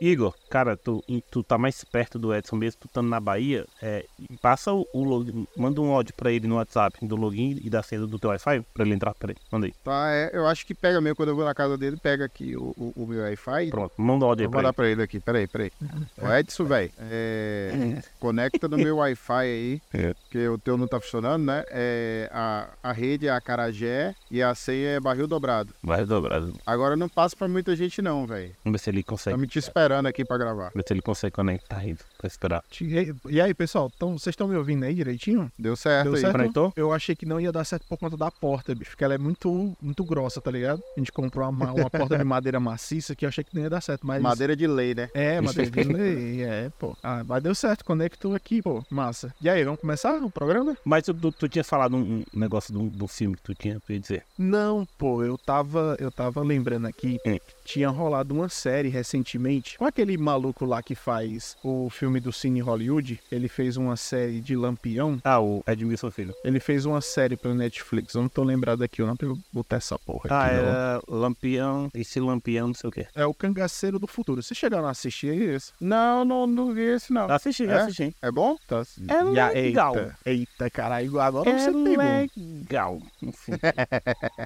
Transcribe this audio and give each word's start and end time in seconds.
Igor, 0.00 0.34
cara, 0.48 0.78
tu, 0.78 1.04
tu 1.30 1.42
tá 1.42 1.58
mais 1.58 1.84
perto 1.84 2.18
do 2.18 2.34
Edson 2.34 2.56
mesmo, 2.56 2.80
tu 2.80 2.86
estando 2.86 3.08
na 3.10 3.20
Bahia, 3.20 3.66
é, 3.82 4.06
passa 4.40 4.72
o, 4.72 4.86
o 4.94 5.04
login, 5.04 5.46
manda 5.54 5.78
um 5.82 5.92
áudio 5.92 6.14
pra 6.14 6.32
ele 6.32 6.48
no 6.48 6.54
WhatsApp 6.56 7.04
do 7.06 7.16
login 7.16 7.60
e 7.62 7.68
da 7.68 7.82
senha 7.82 8.06
do 8.06 8.18
teu 8.18 8.30
Wi-Fi 8.30 8.62
pra 8.72 8.82
ele 8.86 8.94
entrar, 8.94 9.12
peraí, 9.14 9.36
manda 9.52 9.66
aí. 9.66 9.74
Tá, 9.84 10.08
é, 10.10 10.30
eu 10.32 10.46
acho 10.46 10.64
que 10.66 10.72
pega 10.74 11.02
mesmo, 11.02 11.16
quando 11.16 11.28
eu 11.28 11.36
vou 11.36 11.44
na 11.44 11.54
casa 11.54 11.76
dele, 11.76 11.98
pega 11.98 12.24
aqui 12.24 12.56
o, 12.56 12.74
o, 12.78 12.92
o 12.96 13.06
meu 13.06 13.20
Wi-Fi. 13.24 13.68
Pronto, 13.68 13.92
manda 13.98 14.24
um 14.24 14.28
áudio 14.28 14.44
aí 14.44 14.46
Vou 14.46 14.52
pra 14.52 14.58
mandar 14.60 14.68
ele. 14.68 14.74
pra 14.76 14.88
ele 14.88 15.02
aqui, 15.02 15.20
peraí, 15.20 15.46
peraí. 15.46 15.70
Ô 16.18 16.32
Edson, 16.32 16.64
velho, 16.64 16.90
é, 16.98 18.02
conecta 18.18 18.68
no 18.68 18.78
meu 18.78 18.96
Wi-Fi 18.96 19.32
aí, 19.44 19.82
É. 19.92 20.14
que 20.30 20.48
o 20.48 20.56
teu 20.56 20.78
não 20.78 20.88
tá 20.88 20.98
funcionando, 20.98 21.44
né? 21.44 21.62
É, 21.68 22.30
a, 22.32 22.68
a 22.82 22.92
rede 22.92 23.26
é 23.28 23.30
Acarajé 23.30 24.14
e 24.30 24.42
a 24.42 24.54
senha 24.54 24.92
é 24.92 25.00
barril 25.00 25.26
dobrado. 25.26 25.74
Vai 25.82 26.06
dobrado. 26.06 26.54
Agora 26.64 26.96
não 26.96 27.08
passa 27.08 27.36
pra 27.36 27.46
muita 27.46 27.76
gente 27.76 28.00
não, 28.00 28.26
velho. 28.26 28.54
Vamos 28.64 28.80
ver 28.80 28.82
se 28.82 28.88
ele 28.88 29.02
Tá 29.02 29.10
consegue. 29.10 29.36
me 29.36 29.46
te 29.46 29.58
esperando 29.58 29.89
aqui 29.98 30.24
pra 30.24 30.38
gravar. 30.38 30.70
Ver 30.74 30.84
se 30.86 30.92
ele 30.92 31.02
consegue 31.02 31.32
conectar 31.34 31.78
aí 31.78 31.96
pra 32.18 32.26
esperar. 32.26 32.62
E 32.80 32.98
aí- 32.98 33.14
E 33.28 33.40
aí, 33.40 33.52
pessoal, 33.54 33.90
vocês 33.98 34.28
estão 34.32 34.46
me 34.48 34.56
ouvindo 34.56 34.84
aí 34.84 34.94
direitinho? 34.94 35.50
Deu 35.58 35.76
certo 35.76 36.10
Deu 36.12 36.16
certo? 36.20 36.32
Conectou? 36.32 36.72
Eu 36.76 36.92
achei 36.92 37.14
que 37.16 37.26
não 37.26 37.40
ia 37.40 37.50
dar 37.52 37.64
certo 37.64 37.86
por 37.88 37.98
conta 37.98 38.16
da 38.16 38.30
porta, 38.30 38.74
bicho, 38.74 38.90
porque 38.92 39.04
ela 39.04 39.14
é 39.14 39.18
muito, 39.18 39.76
muito 39.80 40.04
grossa, 40.04 40.40
tá 40.40 40.50
ligado? 40.50 40.82
A 40.96 41.00
gente 41.00 41.12
comprou 41.12 41.48
uma, 41.48 41.72
uma 41.72 41.90
porta 41.90 42.16
de 42.18 42.24
madeira 42.24 42.60
maciça 42.60 43.14
que 43.14 43.24
eu 43.24 43.28
achei 43.28 43.42
que 43.44 43.54
não 43.54 43.62
ia 43.62 43.70
dar 43.70 43.80
certo, 43.80 44.06
mas... 44.06 44.22
Madeira 44.22 44.54
de 44.56 44.66
lei, 44.66 44.94
né? 44.94 45.08
É, 45.14 45.40
madeira 45.40 45.70
de 45.70 45.82
lei, 45.84 46.42
é, 46.42 46.70
pô. 46.78 46.96
Ah, 47.02 47.24
mas 47.26 47.42
deu 47.42 47.54
certo, 47.54 47.84
conectou 47.84 48.34
aqui, 48.34 48.62
pô, 48.62 48.82
massa. 48.90 49.34
E 49.40 49.48
aí, 49.48 49.64
vamos 49.64 49.80
começar 49.80 50.14
o 50.22 50.30
programa? 50.30 50.76
Mas 50.84 51.04
tu, 51.04 51.14
tu, 51.14 51.32
tu 51.32 51.48
tinha 51.48 51.64
falado 51.64 51.96
um, 51.96 52.22
um 52.34 52.38
negócio 52.38 52.72
do, 52.72 52.88
do 52.90 53.06
filme 53.08 53.36
que 53.36 53.42
tu 53.42 53.54
tinha 53.54 53.80
pra 53.80 53.96
dizer. 53.96 54.22
Não, 54.38 54.86
pô, 54.98 55.22
eu 55.24 55.36
tava, 55.38 55.96
eu 55.98 56.10
tava 56.10 56.42
lembrando 56.42 56.86
aqui 56.86 57.18
Hum. 57.26 57.36
que 57.38 57.40
tinha 57.64 57.88
rolado 57.88 58.34
uma 58.34 58.48
série 58.48 58.88
recentemente 58.88 59.76
com 59.80 59.86
aquele 59.86 60.18
maluco 60.18 60.66
lá 60.66 60.82
que 60.82 60.94
faz 60.94 61.56
o 61.64 61.88
filme 61.88 62.20
do 62.20 62.30
Cine 62.30 62.60
Hollywood. 62.60 63.18
Ele 63.32 63.48
fez 63.48 63.78
uma 63.78 63.96
série 63.96 64.38
de 64.38 64.54
Lampião. 64.54 65.18
Ah, 65.24 65.40
o 65.40 65.64
Edmilson 65.66 66.10
Filho. 66.10 66.34
Ele 66.44 66.60
fez 66.60 66.84
uma 66.84 67.00
série 67.00 67.34
pra 67.34 67.54
Netflix. 67.54 68.12
Eu 68.14 68.20
não 68.20 68.28
tô 68.28 68.44
lembrado 68.44 68.82
aqui, 68.82 69.00
eu 69.00 69.06
não 69.06 69.16
tenho 69.16 69.38
botar 69.50 69.76
essa 69.76 69.98
porra 69.98 70.28
Ah, 70.28 70.44
aqui. 70.44 70.54
não. 70.54 70.62
era 70.62 71.02
Lampião, 71.08 71.88
esse 71.94 72.20
Lampião, 72.20 72.66
não 72.66 72.74
sei 72.74 72.88
o 72.88 72.92
quê. 72.92 73.06
É 73.14 73.24
o 73.24 73.32
Cangaceiro 73.32 73.98
do 73.98 74.06
Futuro. 74.06 74.42
Vocês 74.42 74.58
chegaram 74.58 74.86
a 74.86 74.90
assistir 74.90 75.28
esse? 75.28 75.72
Não, 75.80 76.26
não, 76.26 76.46
não 76.46 76.74
vi 76.74 76.82
esse 76.82 77.10
não. 77.10 77.30
Assisti, 77.30 77.64
É? 77.64 77.72
assisti. 77.72 78.14
É 78.20 78.30
bom? 78.30 78.58
Tá. 78.68 78.82
É 79.08 79.22
legal. 79.22 79.96
Eita, 79.96 80.18
eita, 80.26 80.68
caralho, 80.68 81.18
agora 81.18 81.48
É 81.48 81.58
você 81.58 81.72
pegou. 81.72 81.96
legal. 81.96 82.98
Enfim. 83.22 83.52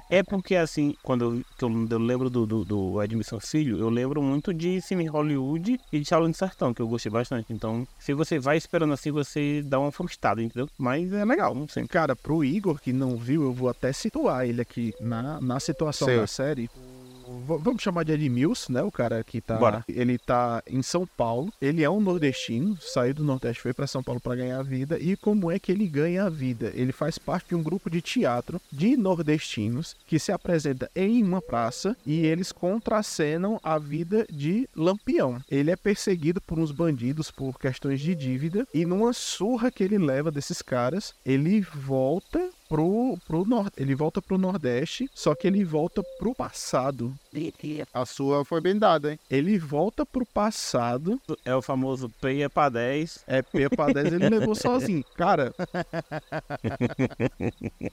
é 0.09 0.23
porque, 0.23 0.55
assim, 0.55 0.95
quando 1.03 1.43
eu, 1.61 1.67
eu 1.91 1.97
lembro 1.99 2.29
do, 2.29 2.45
do, 2.45 2.63
do 2.63 3.03
Edmilson 3.03 3.41
Filho, 3.41 3.77
eu 3.79 3.89
lembro 3.89 4.23
muito 4.23 4.53
de 4.53 4.79
Cine 4.79 5.05
Hollywood 5.07 5.24
e 5.91 5.99
de 5.99 6.05
Shaolin 6.05 6.33
Sertão, 6.33 6.73
que 6.73 6.81
eu 6.81 6.87
gostei 6.87 7.11
bastante. 7.11 7.51
Então, 7.51 7.87
se 7.99 8.13
você 8.13 8.39
vai 8.39 8.57
esperando 8.57 8.93
assim, 8.93 9.11
você 9.11 9.61
dá 9.63 9.79
uma 9.79 9.91
frustrada, 9.91 10.41
entendeu? 10.41 10.69
Mas 10.77 11.11
é 11.13 11.25
legal, 11.25 11.53
não 11.55 11.67
sei. 11.67 11.87
Cara, 11.87 12.15
pro 12.15 12.43
Igor 12.43 12.79
que 12.79 12.93
não 12.93 13.17
viu, 13.17 13.43
eu 13.43 13.53
vou 13.53 13.69
até 13.69 13.91
situar 13.91 14.45
ele 14.47 14.61
aqui 14.61 14.93
na, 14.99 15.39
na 15.41 15.59
situação 15.59 16.07
da 16.07 16.27
série. 16.27 16.69
Vamos 17.45 17.81
chamar 17.81 18.03
de 18.03 18.13
Edmilson, 18.13 18.73
né? 18.73 18.83
O 18.83 18.91
cara 18.91 19.23
que 19.23 19.41
tá. 19.41 19.55
Bora. 19.55 19.83
Ele 19.87 20.17
tá 20.17 20.61
em 20.67 20.81
São 20.81 21.05
Paulo. 21.05 21.51
Ele 21.61 21.83
é 21.83 21.89
um 21.89 21.99
nordestino, 21.99 22.77
saiu 22.81 23.13
do 23.13 23.23
Nordeste, 23.23 23.61
foi 23.61 23.73
pra 23.73 23.87
São 23.87 24.03
Paulo 24.03 24.21
pra 24.21 24.35
ganhar 24.35 24.59
a 24.59 24.63
vida. 24.63 24.99
E 24.99 25.15
como 25.15 25.51
é 25.51 25.59
que 25.59 25.71
ele 25.71 25.87
ganha 25.87 26.25
a 26.25 26.29
vida? 26.29 26.71
Ele 26.75 26.91
faz 26.91 27.17
parte 27.17 27.49
de 27.49 27.55
um 27.55 27.63
grupo 27.63 27.89
de 27.89 28.01
teatro 28.01 28.61
de 28.71 28.95
nordestinos 28.95 29.95
que 30.07 30.19
se 30.19 30.31
apresenta 30.31 30.89
em 30.95 31.23
uma 31.23 31.41
praça 31.41 31.95
e 32.05 32.25
eles 32.25 32.51
contracenam 32.51 33.59
a 33.63 33.77
vida 33.77 34.25
de 34.31 34.69
Lampião. 34.75 35.41
Ele 35.49 35.71
é 35.71 35.75
perseguido 35.75 36.41
por 36.41 36.59
uns 36.59 36.71
bandidos 36.71 37.31
por 37.31 37.59
questões 37.59 37.99
de 38.01 38.15
dívida 38.15 38.67
e 38.73 38.85
numa 38.85 39.13
surra 39.13 39.71
que 39.71 39.83
ele 39.83 39.97
leva 39.97 40.31
desses 40.31 40.61
caras, 40.61 41.13
ele 41.25 41.61
volta 41.61 42.49
pro, 42.67 43.17
pro 43.27 43.45
nor 43.45 43.71
ele 43.77 43.95
volta 43.95 44.21
pro 44.21 44.37
Nordeste, 44.37 45.09
só 45.13 45.35
que 45.35 45.47
ele 45.47 45.63
volta 45.63 46.03
pro 46.17 46.33
passado. 46.33 47.13
A 47.93 48.05
sua 48.05 48.45
foi 48.45 48.61
bem 48.61 48.77
dada, 48.77 49.11
hein? 49.11 49.19
Ele 49.29 49.57
volta 49.57 50.05
pro 50.05 50.25
passado. 50.25 51.19
É 51.43 51.55
o 51.55 51.61
famoso 51.61 52.09
peia 52.21 52.49
pra 52.49 52.69
10. 52.69 53.23
É 53.27 53.41
P 53.41 53.69
pra 53.69 53.87
10 53.87 54.13
ele 54.13 54.29
levou 54.29 54.55
sozinho. 54.55 55.03
Cara, 55.15 55.53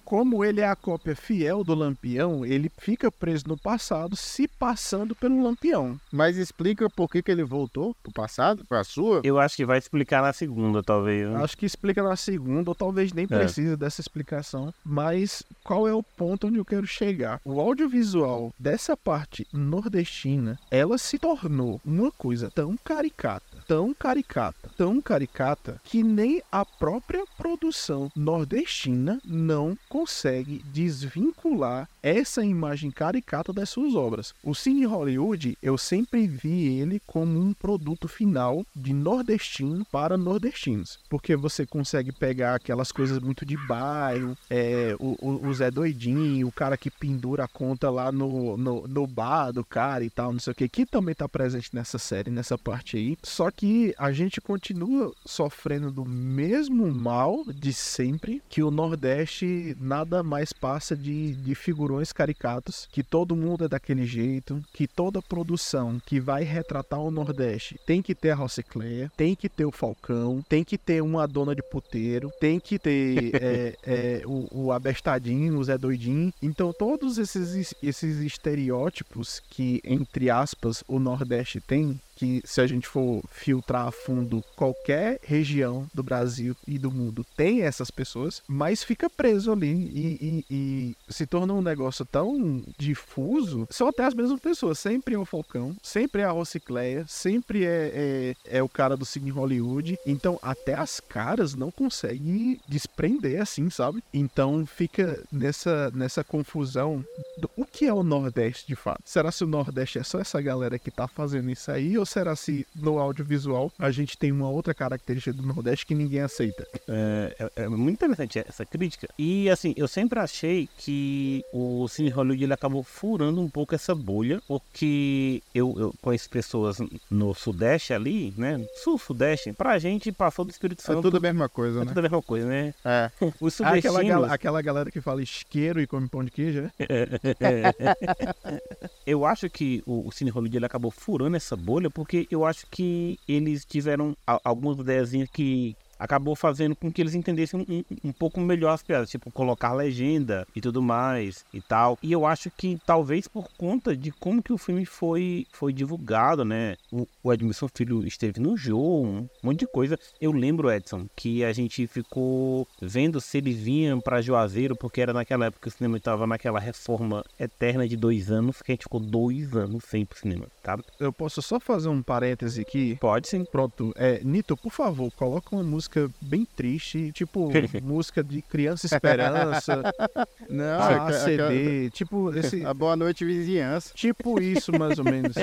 como 0.04 0.44
ele 0.44 0.60
é 0.60 0.68
a 0.68 0.76
cópia 0.76 1.14
fiel 1.16 1.64
do 1.64 1.74
Lampião, 1.74 2.44
ele 2.44 2.70
fica 2.78 3.10
preso 3.10 3.44
no 3.48 3.56
passado, 3.56 4.16
se 4.16 4.46
passando 4.46 5.14
pelo 5.14 5.42
Lampião. 5.42 5.98
Mas 6.10 6.36
explica 6.36 6.88
por 6.90 7.08
que, 7.08 7.22
que 7.22 7.30
ele 7.30 7.44
voltou 7.44 7.94
pro 8.02 8.12
passado, 8.12 8.64
pra 8.66 8.84
sua? 8.84 9.20
Eu 9.24 9.38
acho 9.38 9.56
que 9.56 9.64
vai 9.64 9.78
explicar 9.78 10.22
na 10.22 10.32
segunda, 10.32 10.82
talvez. 10.82 11.28
né? 11.28 11.42
Acho 11.42 11.56
que 11.56 11.66
explica 11.66 12.02
na 12.02 12.16
segunda, 12.16 12.70
ou 12.70 12.74
talvez 12.74 13.12
nem 13.12 13.26
precisa 13.26 13.76
dessa 13.76 14.00
explicação. 14.00 14.61
Mas 14.84 15.42
qual 15.64 15.88
é 15.88 15.94
o 15.94 16.02
ponto 16.02 16.46
onde 16.46 16.58
eu 16.58 16.64
quero 16.64 16.86
chegar? 16.86 17.40
O 17.44 17.60
audiovisual 17.60 18.52
dessa 18.58 18.96
parte 18.96 19.46
nordestina, 19.52 20.58
ela 20.70 20.98
se 20.98 21.18
tornou 21.18 21.80
uma 21.84 22.10
coisa 22.10 22.50
tão 22.50 22.76
caricata, 22.76 23.64
tão 23.66 23.94
caricata, 23.94 24.70
tão 24.76 25.00
caricata, 25.00 25.80
que 25.84 26.02
nem 26.02 26.42
a 26.50 26.64
própria 26.64 27.24
produção 27.52 28.10
nordestina 28.16 29.20
não 29.24 29.76
consegue 29.86 30.64
desvincular 30.72 31.86
essa 32.02 32.44
imagem 32.44 32.90
caricata 32.90 33.52
das 33.52 33.68
suas 33.68 33.94
obras. 33.94 34.34
O 34.42 34.54
Cine 34.54 34.86
Hollywood, 34.86 35.56
eu 35.62 35.76
sempre 35.76 36.26
vi 36.26 36.78
ele 36.80 37.00
como 37.06 37.38
um 37.38 37.52
produto 37.52 38.08
final 38.08 38.64
de 38.74 38.92
nordestino 38.92 39.84
para 39.84 40.16
nordestinos. 40.16 40.98
Porque 41.08 41.36
você 41.36 41.66
consegue 41.66 42.10
pegar 42.10 42.54
aquelas 42.54 42.90
coisas 42.90 43.18
muito 43.20 43.44
de 43.44 43.56
bairro, 43.66 44.36
é, 44.50 44.96
o, 44.98 45.16
o, 45.20 45.46
o 45.46 45.54
Zé 45.54 45.70
Doidinho, 45.70 46.48
o 46.48 46.52
cara 46.52 46.76
que 46.76 46.90
pendura 46.90 47.44
a 47.44 47.48
conta 47.48 47.90
lá 47.90 48.10
no, 48.10 48.56
no, 48.56 48.88
no 48.88 49.06
bar 49.06 49.52
do 49.52 49.64
cara 49.64 50.02
e 50.02 50.10
tal, 50.10 50.32
não 50.32 50.40
sei 50.40 50.52
o 50.52 50.56
que, 50.56 50.68
que 50.68 50.86
também 50.86 51.14
tá 51.14 51.28
presente 51.28 51.70
nessa 51.72 51.98
série, 51.98 52.30
nessa 52.30 52.56
parte 52.56 52.96
aí. 52.96 53.16
Só 53.22 53.50
que 53.50 53.94
a 53.98 54.10
gente 54.10 54.40
continua 54.40 55.12
sofrendo 55.24 55.90
do 55.90 56.04
mesmo 56.04 56.92
mal 56.92 57.41
de 57.52 57.72
sempre, 57.72 58.42
que 58.48 58.62
o 58.62 58.70
Nordeste 58.70 59.76
nada 59.80 60.22
mais 60.22 60.52
passa 60.52 60.96
de, 60.96 61.34
de 61.34 61.54
figurões 61.54 62.12
caricatos, 62.12 62.88
que 62.92 63.02
todo 63.02 63.36
mundo 63.36 63.64
é 63.64 63.68
daquele 63.68 64.06
jeito, 64.06 64.62
que 64.72 64.86
toda 64.86 65.22
produção 65.22 66.00
que 66.04 66.20
vai 66.20 66.44
retratar 66.44 67.00
o 67.00 67.10
Nordeste 67.10 67.78
tem 67.86 68.02
que 68.02 68.14
ter 68.14 68.30
a 68.30 68.34
Rocicleia, 68.34 69.10
tem 69.16 69.34
que 69.34 69.48
ter 69.48 69.64
o 69.64 69.72
Falcão, 69.72 70.44
tem 70.48 70.64
que 70.64 70.76
ter 70.76 71.02
uma 71.02 71.26
dona 71.26 71.54
de 71.54 71.62
puteiro, 71.62 72.30
tem 72.40 72.60
que 72.60 72.78
ter 72.78 73.30
é, 73.40 73.76
é, 73.84 74.22
o, 74.26 74.48
o 74.50 74.72
Abestadinho, 74.72 75.58
o 75.58 75.64
Zé 75.64 75.78
Doidinho. 75.78 76.32
Então, 76.42 76.72
todos 76.72 77.18
esses, 77.18 77.74
esses 77.82 78.18
estereótipos 78.20 79.40
que, 79.50 79.80
entre 79.84 80.30
aspas, 80.30 80.84
o 80.86 80.98
Nordeste 80.98 81.60
tem, 81.60 82.00
que 82.22 82.40
se 82.44 82.60
a 82.60 82.66
gente 82.68 82.86
for 82.86 83.20
filtrar 83.32 83.88
a 83.88 83.90
fundo 83.90 84.44
qualquer 84.54 85.18
região 85.24 85.88
do 85.92 86.04
Brasil 86.04 86.56
e 86.68 86.78
do 86.78 86.88
mundo 86.90 87.26
tem 87.36 87.62
essas 87.62 87.90
pessoas, 87.90 88.40
mas 88.46 88.84
fica 88.84 89.10
preso 89.10 89.50
ali 89.50 89.72
e, 89.72 90.18
e- 90.22 90.44
e 90.48 90.96
se 91.12 91.26
torna 91.26 91.52
um 91.52 91.60
negócio 91.60 92.04
tão 92.04 92.62
difuso. 92.78 93.66
São 93.70 93.88
até 93.88 94.04
as 94.04 94.14
mesmas 94.14 94.38
pessoas. 94.40 94.78
Sempre 94.78 95.14
é 95.16 95.18
o 95.18 95.24
Falcão, 95.24 95.74
sempre 95.82 96.22
é 96.22 96.24
a 96.24 96.30
Rocicleia, 96.30 97.04
sempre 97.08 97.64
é, 97.64 98.34
é, 98.46 98.58
é 98.58 98.62
o 98.62 98.68
cara 98.68 98.96
do 98.96 99.04
Cine 99.04 99.30
Hollywood. 99.30 99.98
Então 100.06 100.38
até 100.40 100.74
as 100.74 101.00
caras 101.00 101.54
não 101.56 101.72
conseguem 101.72 102.60
desprender 102.68 103.40
assim, 103.42 103.68
sabe? 103.68 104.02
Então 104.14 104.64
fica 104.64 105.20
nessa, 105.32 105.90
nessa 105.92 106.22
confusão 106.22 107.04
do 107.38 107.50
o 107.56 107.64
que 107.72 107.86
é 107.86 107.92
o 107.92 108.02
Nordeste 108.02 108.66
de 108.66 108.76
fato. 108.76 109.02
Será 109.04 109.30
se 109.32 109.42
o 109.44 109.46
Nordeste 109.46 109.98
é 109.98 110.02
só 110.02 110.20
essa 110.20 110.40
galera 110.40 110.78
que 110.78 110.90
tá 110.90 111.08
fazendo 111.08 111.50
isso 111.50 111.70
aí? 111.70 111.96
Ou 111.98 112.04
será 112.06 112.36
se 112.36 112.66
no 112.74 112.98
audiovisual 112.98 113.72
a 113.78 113.90
gente 113.90 114.16
tem 114.18 114.30
uma 114.30 114.48
outra 114.50 114.74
característica 114.74 115.32
do 115.32 115.42
Nordeste 115.46 115.86
que 115.86 115.94
ninguém 115.94 116.20
aceita? 116.20 116.66
É, 116.88 117.34
é- 117.56 117.62
é 117.64 117.68
muito 117.68 117.96
interessante 117.96 118.38
essa 118.38 118.64
crítica. 118.64 119.08
E 119.18 119.48
assim, 119.50 119.72
eu 119.76 119.88
sempre 119.88 120.18
achei 120.18 120.68
que 120.78 121.44
o 121.52 121.88
Cine 121.88 122.10
Hollywood 122.10 122.44
ele 122.44 122.52
acabou 122.52 122.82
furando 122.82 123.40
um 123.40 123.48
pouco 123.48 123.74
essa 123.74 123.94
bolha, 123.94 124.40
porque 124.46 125.42
eu, 125.54 125.74
eu 125.78 125.94
conheço 126.02 126.28
pessoas 126.28 126.78
no 127.10 127.34
Sudeste 127.34 127.92
ali, 127.92 128.32
né? 128.36 128.64
Sul-Sudeste, 128.82 129.52
pra 129.52 129.78
gente 129.78 130.12
passou 130.12 130.44
do 130.44 130.50
Espírito 130.50 130.80
É 130.82 130.86
Santo. 130.86 131.02
tudo 131.02 131.16
a 131.16 131.20
mesma 131.20 131.48
coisa, 131.48 131.78
é 131.80 131.84
né? 131.84 131.86
tudo 131.86 131.98
a 131.98 132.02
mesma 132.02 132.22
coisa, 132.22 132.46
né? 132.46 132.74
É. 132.84 133.10
Os 133.40 133.60
aquela, 133.60 134.32
aquela 134.34 134.62
galera 134.62 134.90
que 134.90 135.00
fala 135.00 135.22
isqueiro 135.22 135.80
e 135.80 135.86
come 135.86 136.08
pão 136.08 136.24
de 136.24 136.30
queijo, 136.30 136.62
né? 136.62 136.70
eu 139.06 139.24
acho 139.24 139.48
que 139.48 139.82
o, 139.86 140.08
o 140.08 140.12
Cine 140.12 140.30
Hollywood 140.30 140.56
ele 140.56 140.66
acabou 140.66 140.90
furando 140.90 141.36
essa 141.36 141.56
bolha 141.56 141.90
porque 141.90 142.26
eu 142.30 142.44
acho 142.44 142.66
que 142.70 143.18
eles 143.28 143.64
tiveram 143.64 144.16
algumas 144.26 144.78
ideiazinhas 144.78 145.28
que 145.30 145.76
acabou 146.02 146.34
fazendo 146.34 146.74
com 146.74 146.90
que 146.90 147.00
eles 147.00 147.14
entendessem 147.14 147.60
um, 147.60 147.74
um, 147.74 147.84
um, 148.08 148.12
pouco 148.12 148.40
melhor 148.40 148.72
as 148.72 148.82
piadas, 148.82 149.08
tipo, 149.08 149.30
colocar 149.30 149.72
legenda 149.72 150.46
e 150.54 150.60
tudo 150.60 150.82
mais 150.82 151.44
e 151.52 151.60
tal. 151.60 151.98
E 152.02 152.10
eu 152.10 152.26
acho 152.26 152.50
que 152.50 152.78
talvez 152.84 153.28
por 153.28 153.48
conta 153.56 153.96
de 153.96 154.10
como 154.10 154.42
que 154.42 154.52
o 154.52 154.58
filme 154.58 154.84
foi, 154.84 155.46
foi 155.52 155.72
divulgado, 155.72 156.44
né? 156.44 156.76
O, 156.90 157.06
o 157.22 157.32
Edmilson 157.32 157.68
Filho 157.72 158.04
esteve 158.06 158.40
no 158.40 158.56
jogo, 158.56 159.06
um 159.06 159.28
monte 159.42 159.60
de 159.60 159.66
coisa. 159.66 159.98
Eu 160.20 160.32
lembro, 160.32 160.70
Edson, 160.70 161.06
que 161.14 161.44
a 161.44 161.52
gente 161.52 161.86
ficou 161.86 162.66
vendo 162.80 163.20
se 163.20 163.38
ele 163.38 163.52
vinha 163.52 163.96
para 164.00 164.20
Juazeiro, 164.20 164.74
porque 164.74 165.00
era 165.00 165.12
naquela 165.12 165.46
época 165.46 165.62
que 165.62 165.68
o 165.68 165.76
cinema 165.76 165.96
estava 165.96 166.26
naquela 166.26 166.58
reforma 166.58 167.24
eterna 167.38 167.86
de 167.86 167.96
dois 167.96 168.30
anos, 168.30 168.60
que 168.60 168.72
a 168.72 168.74
gente 168.74 168.84
ficou 168.84 169.00
dois 169.00 169.54
anos 169.54 169.84
sem 169.84 170.04
pro 170.04 170.18
cinema, 170.18 170.46
tá? 170.62 170.78
Eu 170.98 171.12
posso 171.12 171.40
só 171.40 171.60
fazer 171.60 171.88
um 171.88 172.02
parêntese 172.02 172.60
aqui? 172.60 172.96
Pode 172.96 173.28
sim. 173.28 173.44
Pronto. 173.44 173.92
É, 173.96 174.20
Nito, 174.24 174.56
por 174.56 174.70
favor, 174.70 175.10
coloca 175.12 175.54
uma 175.54 175.62
música 175.62 175.91
bem 176.20 176.46
triste, 176.56 177.12
tipo 177.12 177.50
música 177.82 178.22
de 178.22 178.42
Criança 178.42 178.86
Esperança. 178.86 179.82
Não, 180.48 180.80
a 180.80 181.12
CD, 181.12 181.90
tipo 181.90 182.34
esse. 182.36 182.64
A 182.64 182.74
Boa 182.74 182.96
Noite 182.96 183.24
Vizinhança. 183.24 183.92
Tipo 183.94 184.40
isso, 184.40 184.72
mais 184.78 184.98
ou 184.98 185.04
menos. 185.04 185.34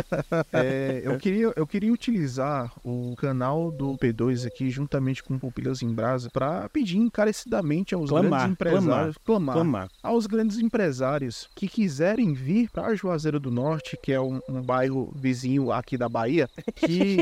É, 0.53 1.01
eu, 1.03 1.17
queria, 1.17 1.53
eu 1.55 1.67
queria 1.67 1.91
utilizar 1.91 2.71
o 2.83 3.15
canal 3.17 3.71
do 3.71 3.97
P2 3.97 4.45
aqui, 4.45 4.69
juntamente 4.69 5.23
com 5.23 5.37
Pupilas 5.37 5.81
em 5.81 5.93
Brasa, 5.93 6.29
para 6.31 6.67
pedir 6.69 6.97
encarecidamente 6.97 7.93
aos 7.93 8.09
clamar, 8.09 8.29
grandes 8.29 8.51
empresários, 8.51 9.17
clamar, 9.23 9.55
clamar, 9.55 9.89
aos 10.03 10.27
grandes 10.27 10.59
empresários 10.59 11.49
que 11.55 11.67
quiserem 11.67 12.33
vir 12.33 12.69
para 12.69 12.95
Juazeiro 12.95 13.39
do 13.39 13.51
Norte, 13.51 13.97
que 14.01 14.11
é 14.11 14.19
um, 14.19 14.39
um 14.47 14.61
bairro 14.61 15.11
vizinho 15.15 15.71
aqui 15.71 15.97
da 15.97 16.09
Bahia, 16.09 16.49
que, 16.75 17.17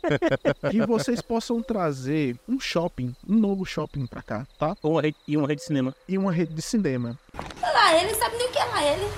que 0.70 0.86
vocês 0.86 1.20
possam 1.22 1.62
trazer 1.62 2.36
um 2.54 2.60
shopping, 2.60 3.14
um 3.28 3.34
novo 3.34 3.64
shopping 3.64 4.06
para 4.06 4.22
cá, 4.22 4.46
tá? 4.58 4.76
Uma 4.82 5.02
rede, 5.02 5.16
e 5.26 5.36
uma 5.36 5.48
rede 5.48 5.60
de 5.60 5.66
cinema. 5.66 5.94
E 6.08 6.16
uma 6.16 6.32
rede 6.32 6.54
de 6.54 6.62
cinema. 6.62 7.18
Lá 7.60 8.00
ele 8.00 8.14
sabe 8.14 8.36
nem 8.36 8.48
o 8.48 8.52
que 8.52 8.58
é 8.58 8.64
lá 8.64 8.84
ele. 8.84 9.08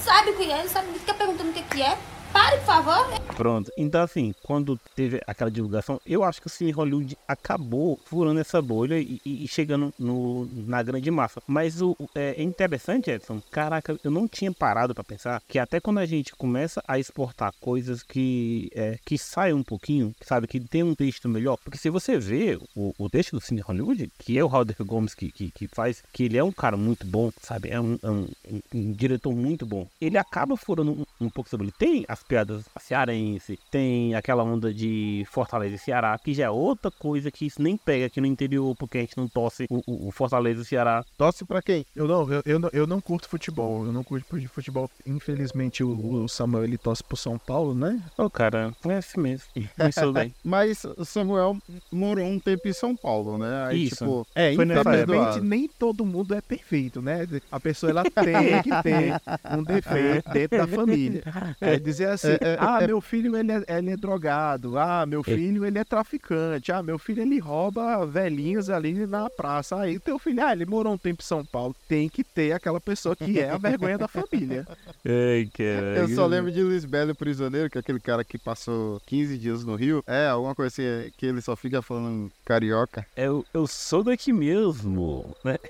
Sabe 0.00 0.30
o 0.30 0.36
que 0.36 0.50
é, 0.50 0.58
ele 0.58 0.68
sabe, 0.68 0.98
fica 0.98 1.14
perguntando 1.14 1.50
o 1.50 1.52
que, 1.52 1.62
que 1.62 1.82
é. 1.82 1.96
Pare, 2.34 2.56
por 2.58 2.66
favor. 2.66 3.06
Pronto. 3.36 3.70
Então, 3.76 4.02
assim, 4.02 4.34
quando 4.42 4.76
teve 4.96 5.20
aquela 5.24 5.50
divulgação, 5.50 6.00
eu 6.04 6.24
acho 6.24 6.40
que 6.40 6.48
o 6.48 6.50
Cine 6.50 6.72
Hollywood 6.72 7.16
acabou 7.28 7.98
furando 8.04 8.40
essa 8.40 8.60
bolha 8.60 8.98
e, 8.98 9.20
e 9.24 9.46
chegando 9.46 9.94
no, 9.96 10.48
na 10.52 10.82
grande 10.82 11.08
massa. 11.12 11.40
Mas 11.46 11.80
o, 11.80 11.96
é 12.12 12.42
interessante, 12.42 13.08
Edson. 13.08 13.40
Caraca, 13.52 13.96
eu 14.02 14.10
não 14.10 14.26
tinha 14.26 14.50
parado 14.52 14.92
para 14.92 15.04
pensar 15.04 15.40
que 15.48 15.60
até 15.60 15.78
quando 15.78 15.98
a 15.98 16.06
gente 16.06 16.34
começa 16.34 16.82
a 16.88 16.98
exportar 16.98 17.54
coisas 17.60 18.02
que, 18.02 18.68
é, 18.74 18.98
que 19.04 19.16
saem 19.16 19.54
um 19.54 19.62
pouquinho, 19.62 20.12
sabe, 20.20 20.48
que 20.48 20.58
tem 20.58 20.82
um 20.82 20.94
texto 20.94 21.28
melhor. 21.28 21.56
Porque 21.62 21.78
se 21.78 21.88
você 21.88 22.18
vê 22.18 22.58
o, 22.74 22.92
o 22.98 23.08
texto 23.08 23.36
do 23.36 23.40
Cine 23.40 23.60
Hollywood, 23.60 24.10
que 24.18 24.36
é 24.36 24.42
o 24.42 24.48
Halder 24.48 24.76
Gomes 24.80 25.14
que, 25.14 25.30
que, 25.30 25.52
que, 25.52 25.68
faz, 25.68 26.02
que 26.12 26.24
ele 26.24 26.36
é 26.36 26.42
um 26.42 26.52
cara 26.52 26.76
muito 26.76 27.06
bom, 27.06 27.30
sabe, 27.40 27.70
é 27.70 27.80
um, 27.80 27.96
é 28.02 28.10
um, 28.10 28.28
um, 28.50 28.60
um 28.74 28.92
diretor 28.92 29.32
muito 29.32 29.64
bom. 29.64 29.86
Ele 30.00 30.18
acaba 30.18 30.56
furando 30.56 31.06
um 31.20 31.30
pouco 31.30 31.48
sobre 31.48 31.66
ele. 31.66 31.74
Tem 31.78 32.04
as 32.08 32.23
piadas 32.24 32.64
cearense, 32.80 33.58
tem 33.70 34.14
aquela 34.14 34.42
onda 34.42 34.72
de 34.72 35.26
Fortaleza 35.30 35.74
e 35.74 35.78
Ceará, 35.78 36.18
que 36.18 36.34
já 36.34 36.44
é 36.44 36.50
outra 36.50 36.90
coisa 36.90 37.30
que 37.30 37.46
isso 37.46 37.62
nem 37.62 37.76
pega 37.76 38.06
aqui 38.06 38.20
no 38.20 38.26
interior, 38.26 38.74
porque 38.76 38.98
a 38.98 39.00
gente 39.00 39.16
não 39.16 39.28
torce 39.28 39.66
o, 39.70 39.82
o, 39.86 40.08
o 40.08 40.10
Fortaleza 40.10 40.60
e 40.60 40.62
o 40.62 40.64
Ceará. 40.64 41.04
Torce 41.16 41.44
pra 41.44 41.62
quem? 41.62 41.84
Eu 41.94 42.06
não, 42.06 42.32
eu, 42.32 42.42
eu, 42.44 42.58
não, 42.58 42.70
eu 42.72 42.86
não 42.86 43.00
curto 43.00 43.28
futebol, 43.28 43.86
eu 43.86 43.92
não 43.92 44.02
curto 44.02 44.26
futebol. 44.48 44.90
Infelizmente 45.06 45.82
o, 45.82 46.24
o 46.24 46.28
Samuel 46.28 46.64
ele 46.64 46.78
torce 46.78 47.02
pro 47.02 47.16
São 47.16 47.38
Paulo, 47.38 47.74
né? 47.74 48.02
Ô, 48.18 48.24
oh, 48.24 48.30
cara, 48.30 48.74
é 48.86 48.96
assim 48.96 49.20
mesmo. 49.20 49.46
Pensou 49.76 50.12
bem. 50.12 50.34
Mas 50.42 50.84
o 50.84 51.04
Samuel 51.04 51.56
morou 51.90 52.26
um 52.26 52.38
tempo 52.38 52.66
em 52.68 52.72
São 52.72 52.96
Paulo, 52.96 53.38
né? 53.38 53.66
Aí, 53.66 53.84
Isso. 53.84 53.96
Tipo, 53.96 54.26
é, 54.34 54.52
infelizmente 54.52 55.40
nem 55.40 55.68
todo 55.68 56.04
mundo 56.04 56.34
é 56.34 56.40
perfeito, 56.40 57.00
né? 57.00 57.26
A 57.50 57.60
pessoa 57.60 57.90
ela 57.90 58.04
tem 58.04 58.62
que 58.62 58.82
ter 58.82 59.20
um 59.56 59.62
defeito 59.62 60.30
dentro 60.30 60.58
da 60.58 60.66
família. 60.74 61.22
É 61.60 61.78
dizer 61.78 62.08
assim, 62.14 62.28
é, 62.28 62.38
é, 62.40 62.56
ah, 62.58 62.82
é, 62.82 62.86
meu 62.86 63.00
filho 63.00 63.36
ele 63.36 63.52
é, 63.52 63.64
ele 63.78 63.90
é 63.90 63.96
drogado, 63.96 64.78
ah, 64.78 65.04
meu 65.06 65.22
filho 65.22 65.64
ele 65.64 65.78
é 65.78 65.84
traficante, 65.84 66.72
ah, 66.72 66.82
meu 66.82 66.98
filho 66.98 67.22
ele 67.22 67.38
rouba 67.38 68.06
velhinhos 68.06 68.70
ali 68.70 69.06
na 69.06 69.28
praça. 69.30 69.76
Aí 69.80 69.98
teu 69.98 70.18
filho, 70.18 70.44
ah, 70.44 70.52
ele 70.52 70.66
morou 70.66 70.94
um 70.94 70.98
tempo 70.98 71.22
em 71.22 71.26
São 71.26 71.44
Paulo, 71.44 71.74
tem 71.88 72.08
que 72.08 72.24
ter 72.24 72.52
aquela 72.52 72.80
pessoa 72.80 73.14
que 73.14 73.38
é 73.40 73.50
a 73.50 73.58
vergonha 73.58 73.98
da 73.98 74.08
família. 74.08 74.66
Ei, 75.04 75.46
cara. 75.46 75.98
Eu 75.98 76.08
só 76.08 76.26
lembro 76.26 76.50
de 76.50 76.62
Luiz 76.62 76.84
Belo 76.84 77.14
Prisioneiro, 77.14 77.70
que 77.70 77.78
é 77.78 77.80
aquele 77.80 78.00
cara 78.00 78.24
que 78.24 78.38
passou 78.38 79.00
15 79.06 79.38
dias 79.38 79.64
no 79.64 79.74
Rio. 79.74 80.02
É, 80.06 80.28
alguma 80.28 80.54
coisa 80.54 80.68
assim, 80.68 81.10
que 81.16 81.26
ele 81.26 81.40
só 81.40 81.54
fica 81.56 81.82
falando 81.82 82.30
carioca. 82.44 83.06
Eu, 83.16 83.44
eu 83.52 83.66
sou 83.66 84.02
daqui 84.02 84.32
mesmo, 84.32 85.34
né? 85.44 85.58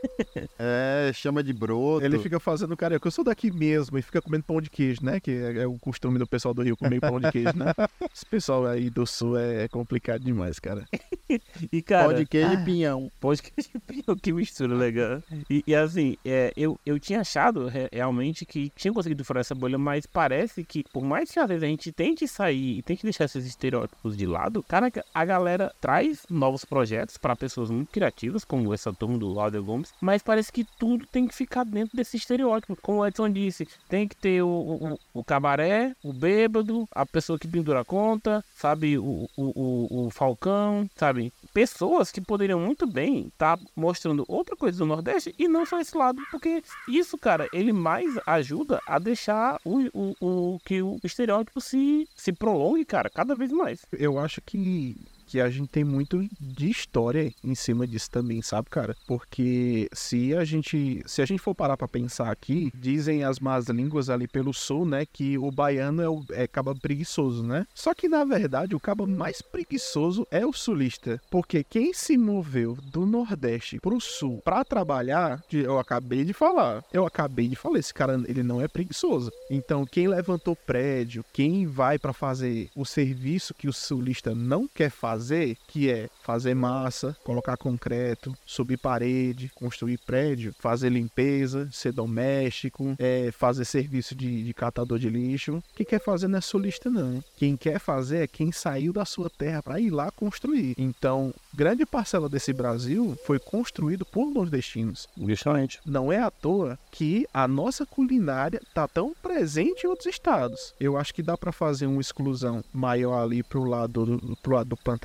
É, 0.59 1.11
chama 1.13 1.43
de 1.43 1.53
broto. 1.53 2.05
Ele 2.05 2.19
fica 2.19 2.39
fazendo 2.39 2.77
carioca, 2.77 3.07
eu 3.07 3.11
sou 3.11 3.25
daqui 3.25 3.51
mesmo, 3.51 3.99
e 3.99 4.03
fica 4.03 4.21
comendo 4.23 4.45
pão 4.45 4.61
de 4.61 4.71
queijo, 4.71 5.05
né? 5.05 5.21
Que 5.21 5.31
é, 5.31 5.63
é 5.63 5.67
o 5.67 5.79
costume 5.79 6.19
do 6.19 6.24
pessoal 6.27 6.55
do 6.55 6.63
Rio 6.63 6.77
comer 6.77 7.01
pão 7.01 7.21
de 7.21 7.31
queijo, 7.31 7.57
né? 7.57 7.73
Esse 8.15 8.27
pessoal 8.27 8.67
aí 8.67 8.91
do 8.91 9.07
sul 9.07 9.39
é 9.39 9.69
complicado 9.69 10.23
demais, 10.23 10.59
cara. 10.59 10.85
e, 11.73 11.83
cara... 11.83 12.09
Pão 12.09 12.15
de 12.15 12.27
queijo 12.27 12.51
ah, 12.51 12.55
e 12.55 12.65
pinhão. 12.65 13.11
Pão 13.21 13.35
de 13.35 13.43
queijo 13.43 13.71
e 13.75 13.79
pinhão, 13.79 14.17
que 14.17 14.33
mistura 14.33 14.75
legal. 14.75 15.23
E, 15.51 15.65
e 15.67 15.75
assim, 15.75 16.17
é, 16.25 16.53
eu, 16.57 16.79
eu 16.85 16.99
tinha 16.99 17.21
achado 17.21 17.71
realmente 17.93 18.45
que 18.45 18.71
tinha 18.77 18.93
conseguido 18.93 19.25
furar 19.25 19.41
essa 19.41 19.55
bolha, 19.55 19.79
mas 19.79 20.07
parece 20.07 20.65
que, 20.65 20.85
por 20.93 21.03
mais 21.03 21.31
que 21.31 21.39
às 21.39 21.49
vezes 21.49 21.63
a 21.63 21.67
gente 21.67 21.93
tente 21.93 22.27
sair 22.27 22.79
e 22.79 22.83
tente 22.83 23.03
deixar 23.03 23.25
esses 23.25 23.47
estereótipos 23.47 24.17
de 24.17 24.27
lado, 24.27 24.63
cara, 24.63 24.91
a 25.13 25.25
galera 25.25 25.73
traz 25.81 26.25
novos 26.31 26.65
projetos 26.65 27.17
para 27.17 27.37
pessoas 27.37 27.71
muito 27.71 27.91
criativas, 27.91 28.45
como 28.45 28.73
essa 28.73 28.93
turma 28.93 29.19
do 29.19 29.39
Alder 29.39 29.63
Gomes, 29.63 29.93
mas 30.01 30.23
parece 30.23 30.53
que 30.53 30.65
tudo 30.79 31.07
tem 31.07 31.27
que 31.27 31.35
ficar 31.35 31.65
dentro 31.65 31.97
desse 31.97 32.17
estereótipo. 32.17 32.77
Como 32.81 33.01
o 33.01 33.07
Edson 33.07 33.31
disse, 33.31 33.69
tem 33.89 34.07
que 34.09 34.17
ter 34.17 34.43
o, 34.43 34.49
o, 34.49 34.99
o 35.13 35.25
cabaré, 35.25 35.95
o 36.03 36.13
bêbado, 36.15 36.89
a 36.93 37.05
pessoa 37.05 37.39
que 37.39 37.49
pendura 37.49 37.81
a 37.81 37.85
conta, 37.85 38.45
sabe, 38.57 38.99
o, 38.99 39.29
o, 39.37 39.43
o, 39.45 40.07
o 40.07 40.11
Falcão, 40.11 40.89
sabe? 40.97 41.33
Pessoas 41.53 42.11
que 42.11 42.21
poderiam 42.21 42.61
muito 42.61 42.87
bem 42.87 43.27
estar 43.27 43.57
tá 43.57 43.65
mostrando 43.77 44.25
outra 44.29 44.57
coisa 44.57 44.79
do 44.79 44.87
Nordeste 44.87 45.35
e 45.39 45.49
não 45.49 45.67
só 45.67 45.81
esse 45.81 45.97
lado, 45.97 46.21
porque 46.31 46.63
isso, 46.89 47.19
cara, 47.19 47.49
ele 47.53 47.73
mais 47.73 48.19
ajuda 48.27 48.81
a 48.87 48.99
deixar 48.99 49.61
o, 49.65 49.81
o, 49.93 50.15
o 50.21 50.59
que 50.65 50.83
o 50.83 50.99
estereótipo 51.05 51.61
se, 51.61 52.09
se 52.15 52.33
prolongue, 52.33 52.85
cara, 52.85 53.11
cada 53.11 53.35
vez 53.35 53.53
mais. 53.53 53.85
Eu 53.93 54.19
acho 54.19 54.41
que 54.41 54.97
que 55.35 55.41
a 55.41 55.51
gente 55.51 55.67
tem 55.67 55.83
muito 55.83 56.25
de 56.41 56.71
história 56.71 57.35
em 57.43 57.57
cima 57.57 57.89
disso 57.89 58.09
também, 58.09 58.41
sabe, 58.41 58.71
cara? 58.71 58.95
Porque 59.05 59.89
se 59.93 60.33
a 60.33 60.45
gente, 60.45 61.03
se 61.07 61.21
a 61.21 61.27
gente 61.27 61.41
for 61.41 61.57
parar 61.57 61.77
para 61.77 61.89
pensar 61.89 62.31
aqui, 62.31 62.71
dizem 62.73 63.25
as 63.25 63.41
más 63.41 63.67
línguas 63.67 64.09
ali 64.09 64.29
pelo 64.29 64.55
sul, 64.55 64.87
né, 64.87 65.05
que 65.05 65.37
o 65.37 65.51
baiano 65.51 66.01
é 66.01 66.09
o 66.09 66.25
é 66.31 66.47
caba 66.47 66.73
preguiçoso, 66.73 67.43
né? 67.43 67.67
Só 67.75 67.93
que 67.95 68.09
na 68.09 68.25
verdade 68.25 68.77
o 68.77 68.81
caba 68.81 69.09
mais 69.09 69.43
preguiçoso 69.43 70.25
é 70.31 70.47
o 70.47 70.53
sulista, 70.53 71.21
porque 71.29 71.65
quem 71.65 71.93
se 71.93 72.17
moveu 72.17 72.79
do 72.93 73.05
Nordeste 73.05 73.81
pro 73.81 74.01
sul 74.01 74.41
para 74.45 74.65
trabalhar, 74.65 75.43
eu 75.53 75.81
acabei 75.81 76.25
de 76.25 76.33
falar, 76.33 76.85
eu 76.93 77.05
acabei 77.05 77.49
de 77.49 77.57
falar, 77.57 77.81
esse 77.81 77.93
cara 77.93 78.23
ele 78.29 78.45
não 78.45 78.61
é 78.61 78.69
preguiçoso. 78.69 79.33
Então 79.51 79.85
quem 79.85 80.07
levantou 80.07 80.55
prédio, 80.55 81.25
quem 81.33 81.67
vai 81.67 81.99
para 81.99 82.13
fazer 82.13 82.71
o 82.77 82.85
serviço 82.85 83.53
que 83.53 83.67
o 83.67 83.73
sulista 83.73 84.33
não 84.33 84.69
quer 84.69 84.91
fazer 84.91 85.24
fazer, 85.25 85.57
que 85.67 85.91
é 85.91 86.11
fazer 86.23 86.55
massa, 86.55 87.17
colocar 87.25 87.57
concreto, 87.57 88.37
subir 88.45 88.77
parede, 88.77 89.51
construir 89.55 89.99
prédio, 89.99 90.55
fazer 90.59 90.91
limpeza, 90.91 91.69
ser 91.73 91.93
doméstico, 91.93 92.95
é, 92.99 93.31
fazer 93.33 93.65
serviço 93.65 94.15
de, 94.15 94.45
de 94.45 94.53
catador 94.53 94.99
de 94.99 95.09
lixo. 95.09 95.63
Quem 95.75 95.87
quer 95.87 96.01
fazer 96.01 96.29
não 96.29 96.39
é 96.39 96.43
solista, 96.43 96.91
não. 96.91 97.25
Quem 97.39 97.57
quer 97.57 97.79
fazer 97.79 98.25
é 98.25 98.27
quem 98.27 98.53
saiu 98.53 98.93
da 98.93 99.07
sua 99.07 99.31
terra 99.31 99.63
para 99.63 99.81
ir 99.81 99.91
lá 99.91 100.11
construir. 100.11 100.75
Então, 100.77 101.33
grande 101.55 101.87
parcela 101.87 102.29
desse 102.29 102.53
Brasil 102.53 103.17
foi 103.25 103.39
construído 103.39 104.05
por 104.05 104.31
nordestinos. 104.31 105.09
Justamente. 105.17 105.81
Não 105.87 106.13
é 106.13 106.19
à 106.19 106.31
toa 106.31 106.79
que 106.91 107.27
a 107.33 107.49
nossa 107.49 107.87
culinária 107.87 108.61
tá 108.75 108.87
tão 108.87 109.15
presente 109.23 109.85
em 109.85 109.89
outros 109.89 110.07
estados. 110.07 110.75
Eu 110.79 110.99
acho 110.99 111.15
que 111.15 111.23
dá 111.23 111.37
para 111.37 111.53
fazer 111.53 111.87
uma 111.87 112.01
exclusão 112.01 112.63
maior 112.73 113.23
ali 113.23 113.43
pro 113.43 113.65
lado 113.65 114.05
do, 114.05 114.37
pro 114.37 114.55
lado 114.55 114.69
do 114.69 114.77
Pantanal, 114.77 115.04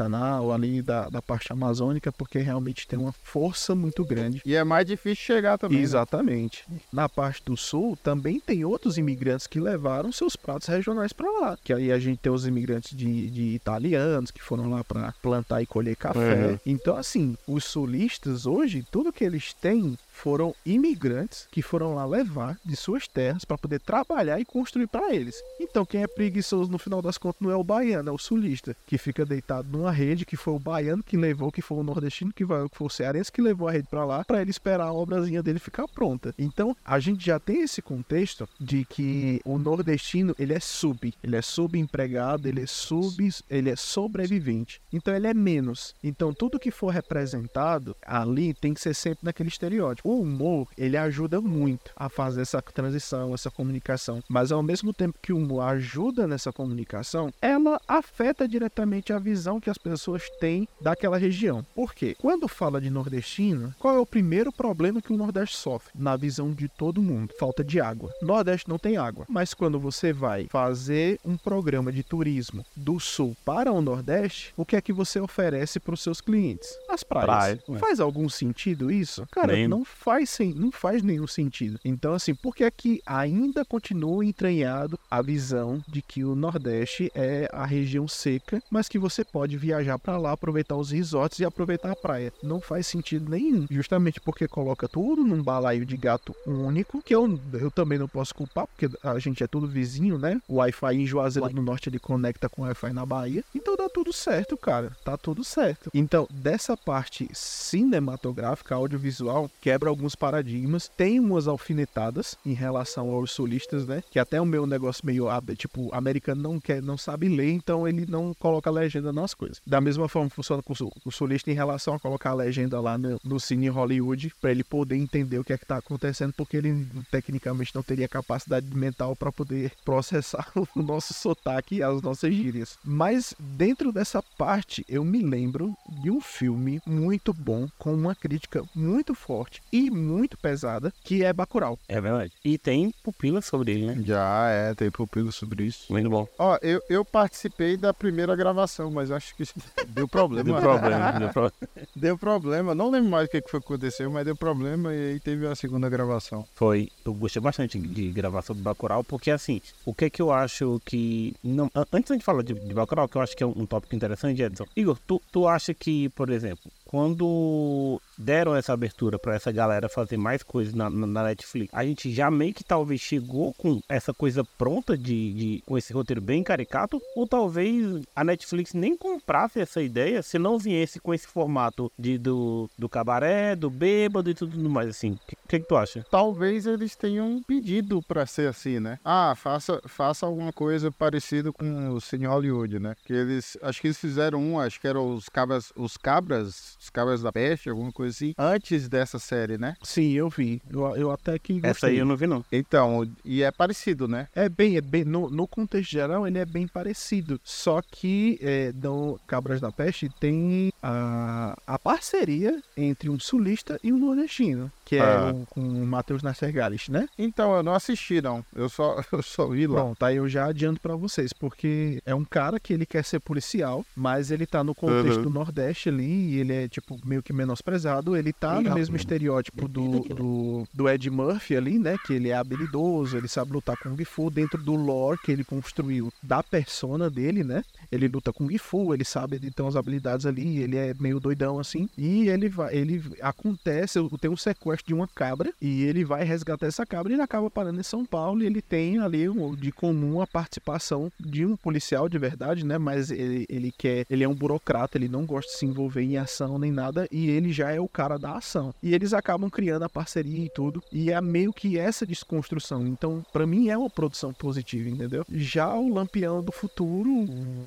ali 0.53 0.81
da, 0.81 1.09
da 1.09 1.21
parte 1.21 1.51
amazônica, 1.51 2.11
porque 2.11 2.39
realmente 2.39 2.87
tem 2.87 2.97
uma 2.97 3.11
força 3.11 3.75
muito 3.75 4.05
grande. 4.05 4.41
E 4.45 4.55
é 4.55 4.63
mais 4.63 4.85
difícil 4.85 5.23
chegar 5.23 5.57
também. 5.57 5.77
Né? 5.77 5.83
Exatamente. 5.83 6.63
Né? 6.69 6.79
Na 6.91 7.09
parte 7.09 7.43
do 7.43 7.57
sul 7.57 7.97
também 8.01 8.39
tem 8.39 8.63
outros 8.63 8.97
imigrantes 8.97 9.47
que 9.47 9.59
levaram 9.59 10.11
seus 10.11 10.35
pratos 10.35 10.67
regionais 10.67 11.13
para 11.13 11.29
lá. 11.29 11.57
Que 11.63 11.73
aí 11.73 11.91
a 11.91 11.99
gente 11.99 12.19
tem 12.19 12.31
os 12.31 12.45
imigrantes 12.45 12.95
de, 12.95 13.29
de 13.29 13.43
italianos 13.55 14.31
que 14.31 14.41
foram 14.41 14.69
lá 14.69 14.83
para 14.83 15.13
plantar 15.21 15.61
e 15.61 15.65
colher 15.65 15.95
café. 15.95 16.51
Uhum. 16.51 16.59
Então, 16.65 16.95
assim, 16.95 17.37
os 17.47 17.65
sulistas 17.65 18.45
hoje, 18.45 18.85
tudo 18.91 19.13
que 19.13 19.23
eles 19.23 19.53
têm 19.53 19.97
foram 20.21 20.53
imigrantes 20.65 21.47
que 21.49 21.61
foram 21.61 21.95
lá 21.95 22.05
levar 22.05 22.59
de 22.65 22.75
suas 22.75 23.07
terras 23.07 23.45
para 23.45 23.57
poder 23.57 23.79
trabalhar 23.79 24.39
e 24.39 24.45
construir 24.45 24.87
para 24.87 25.13
eles. 25.15 25.41
Então, 25.59 25.85
quem 25.85 26.03
é 26.03 26.07
preguiçoso 26.07 26.69
no 26.69 26.77
final 26.77 27.01
das 27.01 27.17
contas 27.17 27.39
não 27.39 27.49
é 27.49 27.55
o 27.55 27.63
baiano, 27.63 28.09
é 28.09 28.11
o 28.11 28.17
sulista, 28.17 28.75
que 28.85 28.97
fica 28.97 29.25
deitado 29.25 29.69
numa 29.69 29.91
rede, 29.91 30.25
que 30.25 30.35
foi 30.35 30.53
o 30.53 30.59
baiano 30.59 31.01
que 31.01 31.15
levou, 31.15 31.51
que 31.51 31.61
foi 31.61 31.77
o 31.77 31.83
nordestino 31.83 32.33
que, 32.33 32.43
vai, 32.43 32.67
que 32.67 32.75
foi 32.75 32.87
o 32.87 32.89
cearense 32.89 33.31
que 33.31 33.41
levou 33.41 33.67
a 33.67 33.71
rede 33.71 33.87
para 33.89 34.03
lá, 34.03 34.25
para 34.25 34.41
ele 34.41 34.51
esperar 34.51 34.87
a 34.87 34.93
obrazinha 34.93 35.41
dele 35.41 35.59
ficar 35.59 35.87
pronta. 35.87 36.33
Então, 36.37 36.75
a 36.83 36.99
gente 36.99 37.25
já 37.25 37.39
tem 37.39 37.61
esse 37.61 37.81
contexto 37.81 38.47
de 38.59 38.83
que 38.83 39.39
o 39.45 39.57
nordestino, 39.57 40.35
ele 40.37 40.53
é 40.53 40.59
sub, 40.59 41.13
ele 41.23 41.35
é 41.37 41.41
subempregado, 41.41 42.47
ele 42.47 42.61
é 42.61 42.67
sub, 42.67 43.29
ele 43.49 43.69
é 43.69 43.75
sobrevivente. 43.75 44.81
Então, 44.91 45.15
ele 45.15 45.27
é 45.27 45.33
menos. 45.33 45.95
Então, 46.03 46.33
tudo 46.33 46.59
que 46.59 46.71
for 46.71 46.89
representado 46.89 47.95
ali 48.05 48.53
tem 48.53 48.73
que 48.73 48.81
ser 48.81 48.93
sempre 48.93 49.25
naquele 49.25 49.49
estereótipo. 49.49 50.08
O 50.09 50.21
humor, 50.21 50.67
ele 50.75 50.97
ajuda 50.97 51.39
muito 51.39 51.91
a 51.95 52.09
fazer 52.09 52.41
essa 52.41 52.59
transição, 52.63 53.31
essa 53.31 53.51
comunicação. 53.51 54.23
Mas 54.27 54.51
ao 54.51 54.63
mesmo 54.63 54.91
tempo 54.91 55.19
que 55.21 55.31
o 55.31 55.37
humor 55.37 55.61
ajuda 55.61 56.27
nessa 56.27 56.51
comunicação, 56.51 57.31
ela 57.39 57.79
afeta 57.87 58.47
diretamente 58.47 59.13
a 59.13 59.19
visão 59.19 59.59
que 59.59 59.69
as 59.69 59.77
pessoas 59.77 60.27
têm 60.39 60.67
daquela 60.81 61.15
região. 61.15 61.63
Por 61.75 61.93
quê? 61.93 62.15
Quando 62.17 62.47
fala 62.47 62.81
de 62.81 62.89
nordestino, 62.89 63.71
qual 63.77 63.97
é 63.97 63.99
o 63.99 64.05
primeiro 64.05 64.51
problema 64.51 64.99
que 64.99 65.13
o 65.13 65.17
Nordeste 65.17 65.57
sofre? 65.57 65.91
Na 65.93 66.17
visão 66.17 66.53
de 66.53 66.67
todo 66.67 67.03
mundo, 67.03 67.31
falta 67.39 67.63
de 67.63 67.79
água. 67.79 68.11
Nordeste 68.19 68.67
não 68.67 68.79
tem 68.79 68.97
água, 68.97 69.27
mas 69.29 69.53
quando 69.53 69.79
você 69.79 70.11
vai 70.11 70.47
fazer 70.49 71.19
um 71.23 71.37
programa 71.37 71.91
de 71.91 72.01
turismo 72.01 72.65
do 72.75 72.99
sul 72.99 73.37
para 73.45 73.71
o 73.71 73.79
Nordeste, 73.79 74.55
o 74.57 74.65
que 74.65 74.75
é 74.75 74.81
que 74.81 74.91
você 74.91 75.19
oferece 75.19 75.79
para 75.79 75.93
os 75.93 76.01
seus 76.01 76.19
clientes? 76.19 76.67
As 76.89 77.03
praias. 77.03 77.27
Praia. 77.27 77.79
Faz 77.79 77.99
algum 77.99 78.27
sentido 78.27 78.89
isso? 78.89 79.27
Cara, 79.31 79.53
Nem. 79.53 79.67
não 79.67 79.85
faz 79.99 80.29
sem, 80.29 80.53
não 80.53 80.71
faz 80.71 81.03
nenhum 81.03 81.27
sentido. 81.27 81.79
Então, 81.83 82.13
assim, 82.13 82.33
por 82.33 82.55
que 82.55 82.63
é 82.63 82.71
que 82.71 83.01
ainda 83.05 83.65
continua 83.65 84.25
entranhado 84.25 84.97
a 85.11 85.21
visão 85.21 85.83
de 85.87 86.01
que 86.01 86.23
o 86.23 86.35
Nordeste 86.35 87.11
é 87.13 87.49
a 87.51 87.65
região 87.65 88.07
seca, 88.07 88.63
mas 88.71 88.87
que 88.87 88.97
você 88.97 89.23
pode 89.23 89.57
viajar 89.57 89.99
para 89.99 90.17
lá, 90.17 90.31
aproveitar 90.31 90.77
os 90.77 90.91
resorts 90.91 91.39
e 91.39 91.45
aproveitar 91.45 91.91
a 91.91 91.95
praia? 91.95 92.31
Não 92.41 92.61
faz 92.61 92.87
sentido 92.87 93.29
nenhum. 93.29 93.67
Justamente 93.69 94.21
porque 94.21 94.47
coloca 94.47 94.87
tudo 94.87 95.23
num 95.23 95.43
balaio 95.43 95.85
de 95.85 95.97
gato 95.97 96.33
único, 96.45 97.01
que 97.01 97.13
eu, 97.13 97.39
eu 97.53 97.69
também 97.69 97.99
não 97.99 98.07
posso 98.07 98.33
culpar, 98.33 98.67
porque 98.67 98.89
a 99.03 99.19
gente 99.19 99.43
é 99.43 99.47
tudo 99.47 99.67
vizinho, 99.67 100.17
né? 100.17 100.41
O 100.47 100.55
Wi-Fi 100.55 100.95
em 100.95 101.05
Juazeiro 101.05 101.49
do 101.49 101.61
Norte 101.61 101.89
ele 101.89 101.99
conecta 101.99 102.47
com 102.47 102.61
o 102.61 102.65
Wi-Fi 102.65 102.93
na 102.93 103.05
Bahia. 103.05 103.43
Então 103.53 103.75
dá 103.75 103.89
tudo 103.89 104.13
certo, 104.13 104.55
cara. 104.55 104.95
Tá 105.03 105.17
tudo 105.17 105.43
certo. 105.43 105.89
Então, 105.93 106.27
dessa 106.31 106.77
parte 106.77 107.29
cinematográfica, 107.33 108.75
audiovisual, 108.75 109.49
quebra 109.79 109.89
alguns 109.89 110.13
paradigmas. 110.13 110.91
Tem 110.97 111.19
umas 111.19 111.47
alfinetadas 111.47 112.35
em 112.45 112.53
relação 112.53 113.11
aos 113.11 113.31
solistas, 113.31 113.87
né? 113.87 114.03
Que 114.11 114.19
até 114.19 114.41
o 114.41 114.45
meu 114.45 114.67
negócio 114.67 115.05
meio 115.05 115.27
tipo, 115.55 115.89
americano 115.93 116.41
não 116.41 116.59
quer, 116.59 116.81
não 116.81 116.97
sabe 116.97 117.29
ler, 117.29 117.51
então 117.51 117.87
ele 117.87 118.05
não 118.05 118.33
coloca 118.33 118.69
legenda 118.69 119.13
nas 119.13 119.33
coisas. 119.33 119.61
Da 119.65 119.79
mesma 119.79 120.09
forma 120.09 120.29
funciona 120.29 120.61
com 120.61 120.73
o 121.05 121.11
solista 121.11 121.49
em 121.49 121.53
relação 121.53 121.93
a 121.93 121.99
colocar 121.99 122.31
a 122.31 122.33
legenda 122.33 122.79
lá 122.81 122.97
no, 122.97 123.19
no 123.23 123.39
cine 123.39 123.69
Hollywood 123.69 124.33
para 124.41 124.51
ele 124.51 124.63
poder 124.63 124.97
entender 124.97 125.39
o 125.39 125.43
que 125.43 125.53
é 125.53 125.57
que 125.57 125.65
tá 125.65 125.77
acontecendo, 125.77 126.33
porque 126.33 126.57
ele 126.57 126.85
tecnicamente 127.09 127.73
não 127.73 127.83
teria 127.83 128.07
capacidade 128.07 128.75
mental 128.75 129.15
para 129.15 129.31
poder 129.31 129.71
processar 129.85 130.51
o 130.75 130.81
nosso 130.81 131.13
sotaque 131.13 131.75
e 131.75 131.83
as 131.83 132.01
nossas 132.01 132.33
gírias. 132.33 132.77
Mas 132.83 133.33
dentro 133.39 133.93
dessa 133.93 134.21
parte, 134.37 134.85
eu 134.89 135.05
me 135.05 135.21
lembro 135.21 135.73
de 136.01 136.11
um 136.11 136.19
filme 136.19 136.81
muito 136.85 137.33
bom, 137.33 137.69
com 137.77 137.93
uma 137.93 138.15
crítica 138.15 138.63
muito 138.75 139.13
forte 139.13 139.61
e 139.71 139.89
muito 139.91 140.37
pesada, 140.37 140.91
que 141.03 141.23
é 141.23 141.31
Bacurau. 141.33 141.77
É 141.87 141.99
verdade. 141.99 142.31
E 142.43 142.57
tem 142.57 142.91
pupilas 143.03 143.45
sobre 143.45 143.71
ele, 143.73 143.85
né? 143.87 144.01
Já 144.05 144.47
é, 144.49 144.73
tem 144.75 144.89
pupilo 144.91 145.31
sobre 145.31 145.65
isso. 145.65 145.85
Muito 145.91 146.09
bom. 146.09 146.27
Ó, 146.37 146.57
eu, 146.61 146.81
eu 146.89 147.03
participei 147.05 147.77
da 147.77 147.93
primeira 147.93 148.35
gravação, 148.35 148.89
mas 148.91 149.11
acho 149.11 149.35
que 149.35 149.43
deu 149.89 150.07
problema. 150.07 150.43
Deu 150.43 150.55
problema, 150.61 151.11
deu 151.19 151.29
problema. 151.29 151.53
Deu 151.95 152.17
problema. 152.17 152.75
Não 152.75 152.89
lembro 152.89 153.09
mais 153.09 153.27
o 153.27 153.31
que 153.31 153.41
que 153.41 153.49
foi 153.49 153.59
que 153.59 153.65
aconteceu, 153.65 154.09
mas 154.11 154.23
deu 154.25 154.35
problema 154.35 154.93
e 154.93 155.11
aí 155.13 155.19
teve 155.19 155.45
a 155.47 155.55
segunda 155.55 155.89
gravação. 155.89 156.45
Foi. 156.55 156.89
Eu 157.05 157.13
gostei 157.13 157.41
bastante 157.41 157.77
de 157.79 158.11
gravar 158.11 158.41
sobre 158.41 158.63
Bacurau, 158.63 159.03
porque 159.03 159.31
assim, 159.31 159.61
o 159.85 159.93
que 159.93 160.09
que 160.09 160.21
eu 160.21 160.31
acho 160.31 160.79
que. 160.85 161.33
Não, 161.43 161.69
an- 161.75 161.85
antes 161.91 162.17
de 162.17 162.23
falar 162.23 162.43
de, 162.43 162.53
de 162.53 162.73
Bacurau, 162.73 163.07
que 163.07 163.17
eu 163.17 163.21
acho 163.21 163.35
que 163.35 163.43
é 163.43 163.45
um, 163.47 163.53
um 163.55 163.65
tópico 163.65 163.95
interessante, 163.95 164.41
Edson. 164.41 164.65
Igor, 164.75 164.97
tu, 165.05 165.21
tu 165.31 165.47
acha 165.47 165.73
que, 165.73 166.09
por 166.09 166.29
exemplo, 166.29 166.71
quando 166.89 168.01
deram 168.17 168.55
essa 168.55 168.73
abertura 168.73 169.19
pra 169.19 169.35
essa 169.35 169.51
galera 169.51 169.87
fazer 169.87 170.17
mais 170.17 170.41
coisas 170.41 170.73
na, 170.73 170.89
na- 170.89 171.23
Netflix, 171.23 171.71
a 171.71 171.85
gente 171.85 172.11
já 172.11 172.31
meio 172.31 172.51
que 172.51 172.63
talvez 172.63 172.99
chegou 172.99 173.53
com 173.53 173.79
essa 173.87 174.11
coisa 174.11 174.43
pronta 174.57 174.97
de, 174.97 175.33
de 175.33 175.63
com 175.67 175.77
esse 175.77 175.93
roteiro 175.93 176.19
bem 176.19 176.43
caricato, 176.43 176.99
ou 177.15 177.27
talvez 177.27 178.01
a 178.15 178.23
Netflix 178.23 178.73
nem 178.73 178.97
comprasse 178.97 179.59
essa 179.59 179.83
ideia 179.83 180.23
se 180.23 180.39
não 180.39 180.57
viesse 180.57 180.99
com 180.99 181.13
esse 181.13 181.27
formato 181.27 181.91
de, 181.97 182.17
do, 182.17 182.67
do 182.77 182.89
cabaré, 182.89 183.55
do 183.55 183.69
bêbado 183.69 184.29
e 184.29 184.33
tudo 184.33 184.57
mais 184.67 184.89
assim. 184.89 185.11
O 185.11 185.19
que, 185.27 185.35
que, 185.47 185.59
que 185.59 185.67
tu 185.67 185.75
acha? 185.75 186.03
Talvez 186.09 186.65
eles 186.65 186.95
tenham 186.95 187.39
pedido 187.45 188.01
pra 188.01 188.25
ser 188.25 188.47
assim, 188.49 188.79
né? 188.79 188.97
Ah, 189.05 189.35
faça, 189.35 189.79
faça 189.85 190.25
alguma 190.25 190.51
coisa 190.51 190.91
parecida 190.91 191.51
com 191.51 191.89
o 191.93 192.01
Cine 192.01 192.25
Hollywood, 192.25 192.79
né? 192.79 192.95
Que 193.05 193.13
eles, 193.13 193.55
acho 193.61 193.79
que 193.79 193.87
eles 193.87 193.99
fizeram 193.99 194.39
um, 194.41 194.59
acho 194.59 194.81
que 194.81 194.87
eram 194.87 195.13
os 195.13 195.29
cabras, 195.29 195.71
os 195.75 195.95
cabras, 195.95 196.78
os 196.79 196.89
cabras 196.89 197.21
da 197.21 197.31
peste, 197.31 197.69
alguma 197.69 197.91
coisa 197.91 198.15
assim, 198.15 198.33
antes 198.37 198.87
dessa 198.87 199.19
série, 199.19 199.57
né? 199.57 199.75
Sim, 199.83 200.11
eu 200.13 200.29
vi. 200.29 200.61
Eu, 200.69 200.95
eu 200.95 201.11
até 201.11 201.37
que 201.37 201.53
gostei. 201.53 201.69
Essa 201.69 201.87
aí 201.87 201.97
eu 201.97 202.05
não 202.05 202.15
vi, 202.15 202.27
não. 202.27 202.43
Então, 202.51 203.09
e 203.23 203.43
é 203.43 203.51
parecido, 203.51 204.07
né? 204.07 204.27
É 204.33 204.47
bem, 204.47 204.77
é 204.77 204.81
bem 204.81 205.03
no, 205.03 205.29
no 205.29 205.47
contexto 205.47 205.91
geral 205.91 206.27
ele 206.27 206.39
é 206.39 206.45
bem 206.45 206.67
parecido. 206.67 207.39
Só 207.43 207.81
que 207.81 208.39
é, 208.41 208.71
no 208.73 209.19
Cabras 209.27 209.59
da 209.59 209.71
Peste 209.71 210.09
tem 210.19 210.71
a, 210.81 211.57
a 211.67 211.77
parceria 211.77 212.61
entre 212.77 213.09
um 213.09 213.19
sulista 213.19 213.79
e 213.83 213.91
um 213.91 213.99
nordestino, 213.99 214.71
que 214.89 214.95
é 214.95 215.01
Ah. 215.01 215.31
o, 215.35 215.45
com 215.45 215.61
o 215.61 215.85
Matheus 215.85 216.23
Nassergalis, 216.23 216.89
né? 216.89 217.07
Então, 217.15 217.55
eu 217.55 217.61
não 217.61 217.75
assisti, 217.75 218.19
não. 218.21 218.43
Eu 218.55 218.67
só, 218.69 218.99
eu 219.13 219.21
só 219.21 219.45
vi 219.45 219.67
lá. 219.67 219.81
Pronto, 219.81 220.03
aí 220.03 220.15
eu 220.15 220.27
já 220.27 220.45
adianto 220.47 220.81
pra 220.81 220.95
vocês, 220.95 221.31
porque 221.31 222.01
é 222.03 222.15
um 222.15 222.25
cara 222.25 222.59
que 222.59 222.73
ele 222.73 222.87
quer 222.87 223.03
ser 223.05 223.19
policial, 223.19 223.85
mas 223.95 224.31
ele 224.31 224.47
tá 224.47 224.63
no 224.63 224.73
contexto 224.73 225.17
Uhum. 225.17 225.23
do 225.25 225.29
Nordeste 225.29 225.89
ali, 225.89 226.31
e 226.31 226.39
ele 226.39 226.53
é, 226.53 226.67
tipo, 226.67 226.99
meio 227.05 227.21
que 227.21 227.31
menosprezado. 227.31 228.15
Ele 228.17 228.33
tá 228.33 228.59
no 228.59 228.73
mesmo 228.73 228.95
estereótipo 228.95 229.67
do, 229.67 229.99
do, 229.99 230.67
do 230.73 230.89
Ed 230.89 231.07
Murphy 231.11 231.55
ali, 231.55 231.77
né? 231.77 231.95
Que 232.07 232.13
ele 232.13 232.29
é 232.29 232.35
habilidoso, 232.35 233.15
ele 233.15 233.27
sabe 233.27 233.51
lutar 233.51 233.77
com 233.77 233.89
Kung 233.95 234.05
Fu 234.05 234.31
dentro 234.31 234.59
do 234.63 234.73
lore 234.75 235.19
que 235.23 235.31
ele 235.31 235.43
construiu 235.43 236.11
da 236.23 236.41
persona 236.41 237.11
dele, 237.11 237.43
né? 237.43 237.63
Ele 237.91 238.07
luta 238.07 238.33
com 238.33 238.47
Kung 238.47 238.57
Fu, 238.57 238.91
ele 238.91 239.05
sabe, 239.05 239.35
ele 239.35 239.51
tem 239.51 239.63
umas 239.63 239.75
habilidades 239.75 240.25
ali, 240.25 240.57
ele 240.57 240.77
é 240.77 240.95
meio 240.99 241.19
doidão 241.19 241.59
assim. 241.59 241.87
E 241.95 242.27
ele 242.27 242.49
vai, 242.49 242.75
ele 242.75 243.03
acontece, 243.21 243.99
tem 244.19 244.31
um 244.31 244.37
sequestro 244.37 244.78
de 244.85 244.93
uma 244.93 245.07
cabra 245.07 245.53
e 245.61 245.83
ele 245.83 246.03
vai 246.03 246.23
resgatar 246.23 246.67
essa 246.67 246.85
cabra 246.85 247.11
e 247.11 247.15
ele 247.15 247.21
acaba 247.21 247.49
parando 247.49 247.79
em 247.79 247.83
São 247.83 248.05
Paulo 248.05 248.41
e 248.41 248.45
ele 248.45 248.61
tem 248.61 248.99
ali 248.99 249.25
de 249.57 249.71
comum 249.71 250.21
a 250.21 250.27
participação 250.27 251.11
de 251.19 251.45
um 251.45 251.55
policial 251.55 252.07
de 252.07 252.17
verdade, 252.17 252.65
né? 252.65 252.77
Mas 252.77 253.11
ele, 253.11 253.45
ele 253.49 253.71
quer, 253.71 254.05
ele 254.09 254.23
é 254.23 254.29
um 254.29 254.35
burocrata, 254.35 254.97
ele 254.97 255.07
não 255.07 255.25
gosta 255.25 255.51
de 255.51 255.57
se 255.57 255.65
envolver 255.65 256.01
em 256.01 256.17
ação 256.17 256.57
nem 256.57 256.71
nada 256.71 257.07
e 257.11 257.29
ele 257.29 257.51
já 257.51 257.71
é 257.71 257.79
o 257.79 257.87
cara 257.87 258.17
da 258.17 258.37
ação. 258.37 258.73
E 258.81 258.93
eles 258.93 259.13
acabam 259.13 259.49
criando 259.49 259.83
a 259.83 259.89
parceria 259.89 260.45
e 260.45 260.49
tudo 260.49 260.83
e 260.91 261.11
é 261.11 261.21
meio 261.21 261.53
que 261.53 261.77
essa 261.77 262.05
desconstrução. 262.05 262.87
Então, 262.87 263.25
pra 263.31 263.45
mim 263.45 263.69
é 263.69 263.77
uma 263.77 263.89
produção 263.89 264.33
positiva, 264.33 264.89
entendeu? 264.89 265.25
Já 265.29 265.73
o 265.73 265.93
Lampião 265.93 266.43
do 266.43 266.51
Futuro, 266.51 267.09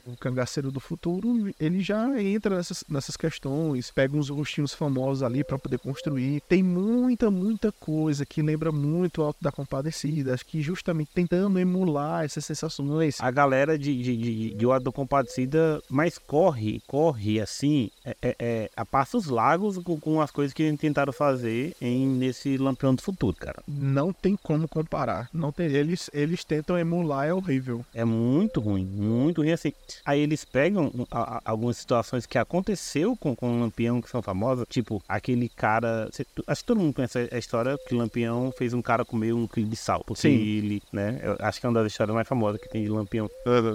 o 0.07 0.17
Cangaceiro 0.19 0.71
do 0.71 0.81
Futuro, 0.81 1.53
ele 1.61 1.81
já 1.81 2.21
entra 2.21 2.57
nessas, 2.57 2.85
nessas 2.89 3.17
questões, 3.17 3.91
pega 3.91 4.17
uns 4.17 4.29
rostinhos 4.29 4.75
famosos 4.75 5.23
ali 5.23 5.45
pra 5.45 5.59
poder 5.59 5.79
construir. 5.79 6.41
Tem 6.49 6.63
muita, 7.03 7.31
muita 7.31 7.73
coisa 7.73 8.25
que 8.25 8.41
lembra 8.43 8.71
muito 8.73 9.21
o 9.21 9.25
Alto 9.25 9.39
da 9.43 9.51
Compadecida, 9.53 10.35
acho 10.35 10.47
que 10.47 10.61
justamente 10.63 11.11
tentando 11.15 11.59
emular 11.59 12.25
essas 12.25 12.45
sensações. 12.45 13.21
A 13.21 13.31
galera 13.31 13.79
de, 13.79 14.03
de, 14.03 14.17
de, 14.17 14.55
de 14.55 14.67
O 14.67 14.73
Auto 14.73 14.85
da 14.85 14.93
Compadecida, 14.93 15.83
mas 15.91 16.19
corre, 16.19 16.81
corre 16.87 17.41
assim, 17.41 17.91
é, 18.05 18.17
é- 18.23 18.37
é, 18.39 18.71
a 18.77 18.85
passos 18.85 19.27
largos 19.27 19.79
com, 19.79 19.99
com 19.99 20.21
as 20.21 20.31
coisas 20.31 20.53
que 20.53 20.77
tentaram 20.77 21.13
fazer 21.13 21.75
em, 21.81 22.07
nesse 22.07 22.57
Lampião 22.57 22.95
do 22.95 23.03
Futuro, 23.03 23.37
cara. 23.37 23.63
Não 23.67 24.13
tem 24.13 24.37
como 24.37 24.69
comparar. 24.69 25.29
Não 25.33 25.53
tem, 25.53 25.67
eles, 25.67 26.09
eles 26.13 26.45
tentam 26.45 26.79
emular, 26.79 27.27
é 27.27 27.35
horrível. 27.35 27.85
É 27.95 28.05
muito 28.05 28.61
ruim, 28.61 28.85
muito 28.85 29.43
ruim 29.43 29.51
assim. 29.53 29.73
Aí 30.05 30.21
eles 30.21 30.45
pegam 30.45 30.91
a- 31.11 31.37
a- 31.39 31.43
algumas 31.45 31.77
situações 31.77 32.27
que 32.27 32.39
aconteceu 32.39 33.17
com, 33.17 33.35
com 33.35 33.57
o 33.57 33.61
Lampião 33.61 34.01
que 34.01 34.09
são 34.11 34.23
famosas, 34.23 34.67
tipo, 34.69 35.03
aquele 35.09 35.49
cara. 35.49 36.09
acho 36.47 36.61
que 36.63 36.67
todo 36.67 36.81
mundo 36.81 36.92
conhece 36.93 37.29
a 37.31 37.39
história 37.39 37.79
que 37.87 37.95
Lampião 37.95 38.53
fez 38.57 38.75
um 38.75 38.83
cara 38.83 39.05
comer 39.05 39.33
um 39.33 39.47
quilo 39.47 39.69
de 39.69 39.77
sal. 39.77 40.03
Porque 40.05 40.23
Sim. 40.23 40.35
ele, 40.35 40.83
né? 40.93 41.21
acho 41.41 41.61
que 41.61 41.67
é 41.67 41.69
uma 41.69 41.83
das 41.83 41.93
histórias 41.93 42.15
mais 42.15 42.29
famosas 42.29 42.61
que 42.61 42.69
tem 42.69 42.83
de 42.83 42.89
Lampião. 42.89 43.31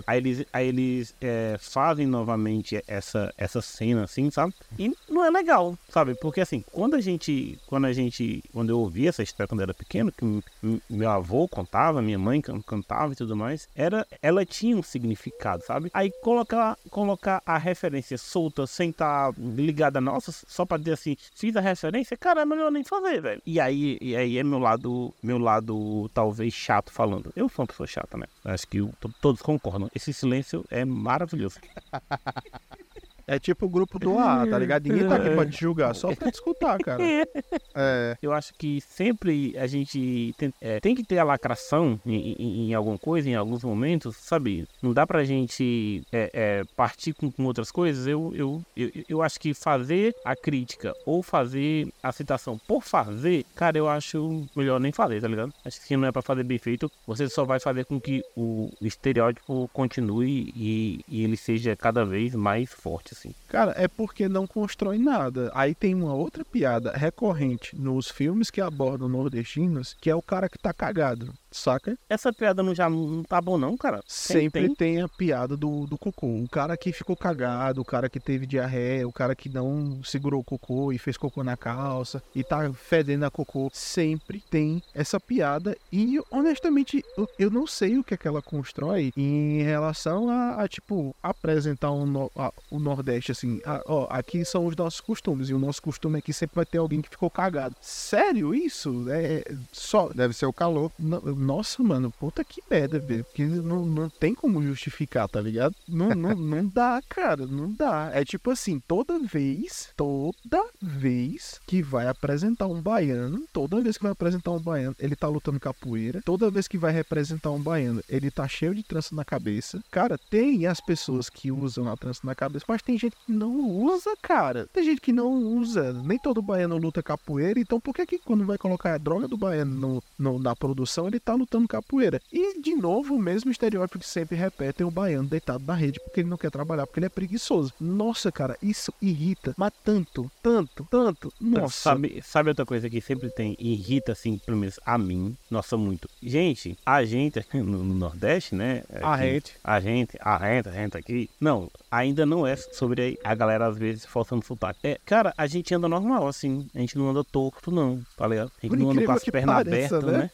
Aí 0.06 0.18
eles, 0.18 0.46
aí 0.52 0.68
eles 0.68 1.16
é, 1.22 1.58
fazem 1.60 2.06
novamente 2.06 2.82
essa, 2.88 3.34
essa 3.38 3.62
cena, 3.62 4.04
assim, 4.04 4.30
sabe? 4.32 4.54
E 4.78 4.92
não 5.10 5.24
é 5.24 5.30
legal, 5.30 5.78
sabe? 5.90 6.16
Porque 6.16 6.42
assim, 6.42 6.64
quando 6.72 6.96
a 6.96 7.02
gente. 7.02 7.58
Quando 7.68 7.86
a 7.86 7.94
gente. 7.94 8.44
Quando 8.54 8.70
eu 8.70 8.80
ouvi 8.80 9.08
essa 9.08 9.24
história 9.24 9.48
quando 9.48 9.62
eu 9.62 9.66
era 9.66 9.74
pequeno, 9.74 10.12
que 10.12 10.44
meu 10.90 11.10
avô 11.10 11.48
contava, 11.48 12.02
minha 12.02 12.20
mãe 12.20 12.42
can- 12.42 12.62
cantava 12.62 13.14
e 13.14 13.16
tudo 13.16 13.36
mais, 13.36 13.68
era, 13.76 14.06
ela 14.22 14.46
tinha 14.46 14.76
um 14.76 14.84
significado, 14.84 15.64
sabe? 15.64 15.90
Aí 15.94 16.12
colocar, 16.22 16.78
colocar 16.90 17.42
a 17.46 17.58
referência 17.58 18.18
solta, 18.18 18.66
sem 18.68 18.90
estar 18.90 19.32
ligada 19.38 20.00
a 20.00 20.02
nossa, 20.02 20.32
só 20.32 20.66
pra 20.66 20.78
dizer 20.78 20.94
assim, 20.94 21.16
fiz 21.36 21.56
a 21.56 21.62
referência, 21.62 22.18
cara, 22.18 22.42
é 22.42 22.46
melhor 22.46 22.72
nem 22.72 22.84
fazer, 23.02 23.22
velho. 23.22 23.42
E 23.46 23.60
aí, 23.60 23.98
e 24.02 24.16
aí 24.16 24.38
é 24.38 24.44
meu 24.44 24.60
lado, 24.60 25.14
meu 25.22 25.38
lado 25.38 26.10
talvez 26.14 26.54
chato 26.54 26.92
falando. 26.92 27.32
Eu 27.36 27.50
sou 27.50 27.64
uma 27.64 27.68
pessoa 27.68 27.88
chata, 27.88 28.18
né? 28.18 28.26
Acho 28.46 28.68
que 28.68 28.80
to- 29.00 29.14
todos 29.22 29.42
concordam. 29.42 29.90
Esse 29.96 30.14
silêncio 30.14 30.64
é 30.70 30.84
maravilhoso. 30.86 31.60
É 33.28 33.38
tipo 33.38 33.66
o 33.66 33.70
grupo 33.70 34.00
do 34.00 34.18
AA, 34.18 34.48
tá 34.48 34.58
ligado? 34.58 34.88
Ninguém 34.88 35.08
tá 35.08 35.16
aqui 35.18 35.30
pra 35.36 35.46
te 35.46 35.60
julgar, 35.60 35.94
só 35.94 36.16
pra 36.16 36.32
te 36.32 36.36
escutar, 36.36 36.78
cara. 36.80 37.04
É, 37.80 38.18
Eu 38.22 38.34
acho 38.34 38.54
que 38.58 38.82
sempre 38.82 39.56
a 39.58 39.68
gente 39.68 40.34
tem, 40.38 40.52
é, 40.60 40.80
tem 40.80 40.96
que 40.96 41.04
ter 41.04 41.20
a 41.20 41.24
lacração 41.24 42.00
em, 42.06 42.32
em- 42.40 42.70
em 42.70 42.74
alguma 42.74 42.98
coisa, 42.98 43.30
em 43.30 43.36
alguns 43.36 43.64
momentos, 43.64 44.16
sabe? 44.18 44.66
Não 44.82 44.94
dá 44.94 45.06
pra 45.06 45.24
gente 45.24 46.02
é, 46.12 46.30
é, 46.34 46.64
partir 46.76 47.14
com, 47.14 47.32
com 47.32 47.44
outras 47.46 47.70
coisas. 47.72 48.08
Eu, 48.08 48.32
eu, 48.36 48.62
eu, 48.76 48.92
eu 49.10 49.22
acho 49.22 49.40
que 49.40 49.54
fazer 49.54 50.16
a 50.26 50.36
crítica 50.36 50.94
ou 51.06 51.22
fazer 51.22 51.88
a 52.02 52.12
citação 52.12 52.58
por 52.68 52.82
fazer, 52.84 53.46
cara, 53.56 53.78
eu 53.78 53.88
acho 53.88 54.46
melhor 54.56 54.80
nem 54.80 54.92
fazer, 54.92 55.22
tá 55.22 55.28
ligado? 55.28 55.54
Acho 55.64 55.80
que 55.80 55.86
se 55.88 55.98
não 55.98 56.08
é 56.08 56.12
pra 56.12 56.22
fazer 56.24 56.44
bem 56.44 56.58
feito, 56.58 56.90
você 57.06 57.30
só 57.30 57.44
vai 57.46 57.60
fazer 57.60 57.86
com 57.86 58.00
que 58.02 58.24
o 58.36 58.70
estereótipo 58.82 59.70
continue 59.74 60.52
e, 60.56 61.02
e 61.08 61.24
ele 61.24 61.38
seja 61.38 61.76
cada 61.76 62.04
vez 62.06 62.34
mais 62.34 62.72
forte, 62.72 63.14
assim. 63.18 63.34
Cara, 63.48 63.74
é 63.76 63.88
porque 63.88 64.30
não 64.30 64.46
constrói 64.46 64.98
nada. 64.98 65.52
Aí 65.54 65.74
tem 65.74 65.96
uma 65.96 66.14
outra 66.14 66.46
piada 66.46 66.92
recorrente 66.92 67.76
nos 67.76 68.10
filmes 68.10 68.52
que 68.52 68.62
abordam 68.62 69.10
nordestinos, 69.10 69.96
que 70.00 70.10
é 70.10 70.16
o 70.16 70.22
cara 70.22 70.48
que 70.48 70.58
tá 70.58 70.74
cagado, 70.74 71.34
saca? 71.52 71.98
Essa 72.10 72.32
piada 72.34 72.62
não 72.64 72.74
já 72.76 72.90
não 72.90 73.24
tá 73.24 73.40
bom, 73.42 73.58
não, 73.58 73.76
cara? 73.78 73.98
Tem- 73.98 74.04
Sempre 74.08 74.68
tem? 74.68 74.76
tem 74.76 75.02
a 75.02 75.08
piada 75.08 75.56
do, 75.58 75.86
do 75.88 75.98
cocô. 75.98 76.28
O 76.28 76.48
cara 76.50 76.76
que 76.78 76.92
ficou 76.92 77.16
cagado, 77.16 77.82
o 77.82 77.86
cara 77.86 78.10
que 78.10 78.20
teve 78.20 78.46
diarreia, 78.46 79.08
o 79.08 79.12
cara 79.12 79.36
que 79.36 79.50
não 79.50 80.02
segurou 80.04 80.42
o 80.42 80.44
cocô 80.44 80.92
e 80.92 80.98
fez 80.98 81.18
cocô 81.18 81.44
na 81.44 81.56
calça 81.58 82.22
e 82.36 82.44
tá 82.44 82.72
fedendo 82.74 83.26
a 83.26 83.32
cocô. 83.32 83.70
Sempre 83.74 84.40
tem 84.50 84.82
essa 84.94 85.20
piada. 85.20 85.76
E 85.92 86.20
honestamente, 86.32 87.04
eu, 87.18 87.28
eu 87.40 87.50
não 87.50 87.66
sei 87.68 87.98
o 87.98 88.04
que 88.04 88.14
é 88.14 88.18
que 88.18 88.28
ela 88.28 88.42
constrói 88.42 89.12
em 89.16 89.62
relação 89.64 90.30
a, 90.30 90.64
a, 90.64 90.68
tipo, 90.68 91.16
apresentar 91.22 91.92
um 91.92 92.06
no- 92.06 92.32
a- 92.36 92.54
o 92.72 92.80
Nordeste 92.80 93.32
assim. 93.32 93.62
a- 93.66 93.82
ó, 93.86 94.08
aqui 94.10 94.44
são 94.46 94.66
os 94.66 94.76
nossos 94.76 95.02
costumes. 95.02 95.50
E 95.50 95.54
o 95.54 95.60
nosso 95.60 95.82
costume 95.82 96.20
é 96.20 96.22
que 96.22 96.34
sempre 96.34 96.56
vai 96.56 96.66
ter 96.66 96.78
alguém 96.78 97.02
que 97.02 97.10
ficou 97.10 97.30
cagado. 97.30 97.76
Sério 97.82 98.54
isso? 98.54 99.06
É 99.10 99.44
só. 99.72 100.10
deve 100.10 100.34
ser 100.34 100.46
o 100.46 100.54
calor. 100.54 100.92
No- 100.98 101.22
Nossa, 101.38 101.82
mano, 101.84 102.12
puta 102.12 102.44
que 102.44 102.62
merda, 102.70 103.00
velho. 103.00 103.24
Porque 103.24 103.46
não, 103.46 103.86
não 103.86 104.10
tem 104.10 104.34
como 104.34 104.62
justificar, 104.62 105.28
tá 105.30 105.40
ligado? 105.40 105.76
Não, 105.88 106.10
não, 106.10 106.36
não 106.36 106.66
dá, 106.68 107.02
cara, 107.08 107.46
não 107.46 107.72
dá. 107.72 108.10
É 108.14 108.26
tipo 108.26 108.52
assim, 108.52 108.80
toda 108.88 109.20
vez, 109.20 109.90
toda 109.96 110.64
vez 110.82 111.60
que 111.68 111.82
vai 111.82 112.08
apresentar 112.08 112.68
um 112.68 112.82
baiano, 112.82 113.44
toda 113.54 113.82
vez 113.82 113.98
que 113.98 114.04
vai 114.04 114.12
apresentar 114.12 114.52
um 114.52 114.60
baiano, 114.60 114.96
ele 115.00 115.16
tá 115.16 115.28
lutando 115.28 115.60
capoeira. 115.60 116.22
Toda 116.26 116.50
vez 116.50 116.68
que 116.68 116.78
vai 116.78 116.92
representar 116.92 117.52
um 117.52 117.62
baiano, 117.62 118.02
ele 118.10 118.32
tá 118.32 118.48
cheio 118.48 118.74
de 118.74 118.84
trança 118.84 119.16
na 119.16 119.24
cabeça. 119.24 119.82
Cara, 119.92 120.18
tem 120.30 120.66
as 120.66 120.82
pessoas 120.82 121.30
que 121.30 121.52
usam 121.52 121.88
a 121.92 121.96
trança 121.98 122.22
na 122.24 122.36
cabeça, 122.36 122.66
mas 122.68 122.82
tem 122.82 122.98
gente 122.98 123.16
que 123.26 123.32
não 123.32 123.60
usa, 123.70 124.16
cara. 124.22 124.68
Tem 124.74 124.84
gente 124.84 125.02
que 125.02 125.14
não 125.14 125.32
usa. 125.58 125.94
Nem 125.94 126.18
todo 126.20 126.42
baiano 126.42 126.78
luta 126.78 127.04
capoeira, 127.04 127.60
então 127.60 127.80
por 127.80 127.94
que 127.94 128.06
que 128.06 128.20
quando 128.20 128.46
vai 128.46 128.58
colocar 128.58 128.94
a 128.94 128.98
droga 128.98 129.28
do 129.28 129.38
baiano 129.38 129.76
no, 129.76 130.04
no- 130.18 130.40
na 130.40 130.56
produção, 130.56 131.08
ele 131.08 131.20
tá 131.28 131.36
lutando 131.36 131.68
capoeira? 131.68 132.22
E, 132.32 132.62
de 132.62 132.74
novo, 132.76 133.16
o 133.16 133.22
mesmo 133.22 133.52
estereótipo 133.52 134.00
que 134.00 134.08
sempre 134.08 134.38
repetem, 134.38 134.86
o 134.86 134.92
baiano 134.92 135.28
deitado 135.28 135.64
na 135.66 135.74
rede 135.74 136.00
porque 136.00 136.22
ele 136.22 136.30
não 136.30 136.38
quer 136.38 136.50
trabalhar, 136.50 136.88
porque 136.88 137.00
ele 137.00 137.06
é 137.08 137.10
preguiçoso. 137.10 137.74
Nossa, 137.80 138.32
cara, 138.32 138.58
isso 138.62 138.94
irrita, 139.02 139.54
mas 139.58 139.74
tanto, 139.84 140.32
tanto, 140.42 140.88
tanto. 140.90 141.34
Nossa. 141.40 141.78
Sabe, 141.78 142.22
sabe 142.24 142.50
outra 142.50 142.66
coisa 142.66 142.90
que 142.90 143.02
sempre 143.02 143.30
tem, 143.30 143.58
irrita 143.60 144.14
assim, 144.14 144.38
pelo 144.38 144.58
menos 144.58 144.80
a 144.86 144.98
mim, 144.98 145.36
nossa, 145.52 145.76
muito. 145.76 146.10
Gente, 146.24 146.78
a 146.86 147.04
gente 147.04 147.40
aqui 147.40 147.58
no, 147.58 147.84
no 147.84 147.94
Nordeste, 147.94 148.56
né? 148.56 148.84
A 149.02 149.16
aqui, 149.16 149.24
gente. 149.24 149.54
A 149.64 149.80
gente, 149.80 150.18
a 150.22 150.40
gente, 150.40 150.70
a 150.70 150.72
gente 150.72 150.98
aqui. 150.98 151.30
Não, 151.40 151.70
ainda 151.92 152.26
não 152.26 152.48
é 152.48 152.56
sobre 152.56 153.20
a 153.24 153.36
galera 153.36 153.68
às 153.68 153.78
vezes 153.78 154.06
forçando 154.06 154.46
sotaque. 154.46 154.80
É, 154.84 155.00
cara, 155.06 155.34
a 155.38 155.46
gente 155.48 155.74
anda 155.74 155.88
normal, 155.88 156.28
assim. 156.28 156.70
A 156.74 156.80
gente 156.80 156.98
não 156.98 157.10
anda 157.10 157.24
torto, 157.24 157.72
não, 157.72 158.02
tá 158.16 158.28
ligado? 158.28 158.52
A 158.58 158.62
gente 158.62 158.70
Por 158.70 158.80
não 158.80 158.92
anda 158.92 159.04
com 159.04 159.12
as 159.12 159.24
pernas 159.24 159.58
abertas, 159.58 160.04
né? 160.04 160.18
né? 160.18 160.32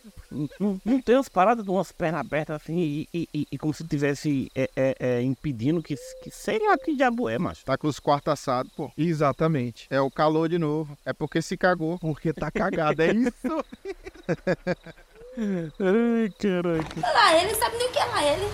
Não, 0.60 0.80
tem 1.02 1.16
umas 1.16 1.30
paradas 1.30 1.64
de 1.64 1.70
umas 1.72 1.92
pernas 1.92 2.22
abertas 2.22 2.56
assim 2.62 2.78
e, 2.78 3.10
e- 3.14 3.30
e- 3.34 3.48
e 3.52 3.58
como 3.58 3.74
se 3.74 3.84
tivesse 3.88 4.52
é, 4.56 4.70
é, 4.76 4.96
é, 5.00 5.22
impedindo 5.22 5.82
que, 5.82 5.96
que 6.24 6.32
sei 6.32 6.60
lá 6.60 6.78
que 6.78 6.96
diabo 6.96 7.30
é, 7.30 7.38
macho. 7.38 7.64
Tá 7.66 7.78
com 7.78 7.88
os 7.88 8.00
quartos 8.00 8.32
assados, 8.34 8.72
pô. 8.76 8.92
Exatamente. 8.98 9.88
É 9.90 10.02
o 10.02 10.10
calor 10.12 10.50
de 10.50 10.58
novo. 10.58 10.98
É 11.06 11.14
porque 11.14 11.42
se 11.42 11.56
cagou. 11.58 12.00
Porque 12.00 12.34
tá 12.34 12.50
cagado, 12.52 13.02
é 13.02 13.12
isso. 13.14 13.66
Ai, 15.80 16.30
caraca. 16.40 17.00
Lá 17.02 17.42
ele 17.42 17.56
sabe 17.56 17.78
nem 17.78 17.88
o 17.88 17.92
que 17.92 18.00
é 18.00 18.06
lá 18.06 18.24
ele. 18.24 18.46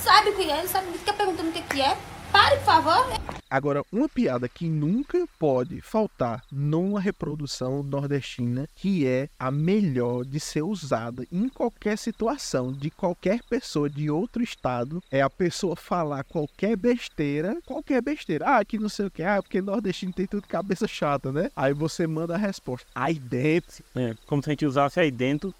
Sabe 0.00 0.30
o 0.30 0.36
que 0.36 0.50
é, 0.50 0.58
ele 0.58 0.68
sabe, 0.68 0.98
fica 0.98 1.12
perguntando 1.12 1.48
o 1.48 1.52
que 1.52 1.62
que 1.62 1.80
é. 1.80 1.96
Pare, 2.32 2.56
por 2.56 2.64
favor. 2.64 3.06
Agora, 3.50 3.84
uma 3.92 4.08
piada 4.08 4.48
que 4.48 4.66
nunca 4.66 5.26
pode 5.38 5.82
faltar 5.82 6.42
numa 6.50 6.98
reprodução 6.98 7.82
nordestina, 7.82 8.66
que 8.74 9.06
é 9.06 9.28
a 9.38 9.50
melhor 9.50 10.24
de 10.24 10.40
ser 10.40 10.62
usada 10.62 11.26
em 11.30 11.50
qualquer 11.50 11.98
situação, 11.98 12.72
de 12.72 12.90
qualquer 12.90 13.42
pessoa 13.42 13.90
de 13.90 14.08
outro 14.08 14.42
estado, 14.42 15.02
é 15.10 15.20
a 15.20 15.28
pessoa 15.28 15.76
falar 15.76 16.24
qualquer 16.24 16.76
besteira, 16.76 17.58
qualquer 17.66 18.00
besteira. 18.00 18.46
Ah, 18.56 18.64
que 18.64 18.78
não 18.78 18.88
sei 18.88 19.04
o 19.06 19.10
que, 19.10 19.22
ah, 19.22 19.42
porque 19.42 19.60
nordestino 19.60 20.14
tem 20.14 20.26
tudo 20.26 20.48
cabeça 20.48 20.88
chata, 20.88 21.30
né? 21.30 21.50
Aí 21.54 21.74
você 21.74 22.06
manda 22.06 22.34
a 22.34 22.38
resposta. 22.38 22.86
Aí 22.94 23.18
dentro. 23.18 23.84
É, 23.94 24.14
como 24.26 24.42
se 24.42 24.48
a 24.48 24.52
gente 24.52 24.64
usasse 24.64 24.98
aí 24.98 25.10
dentro. 25.10 25.54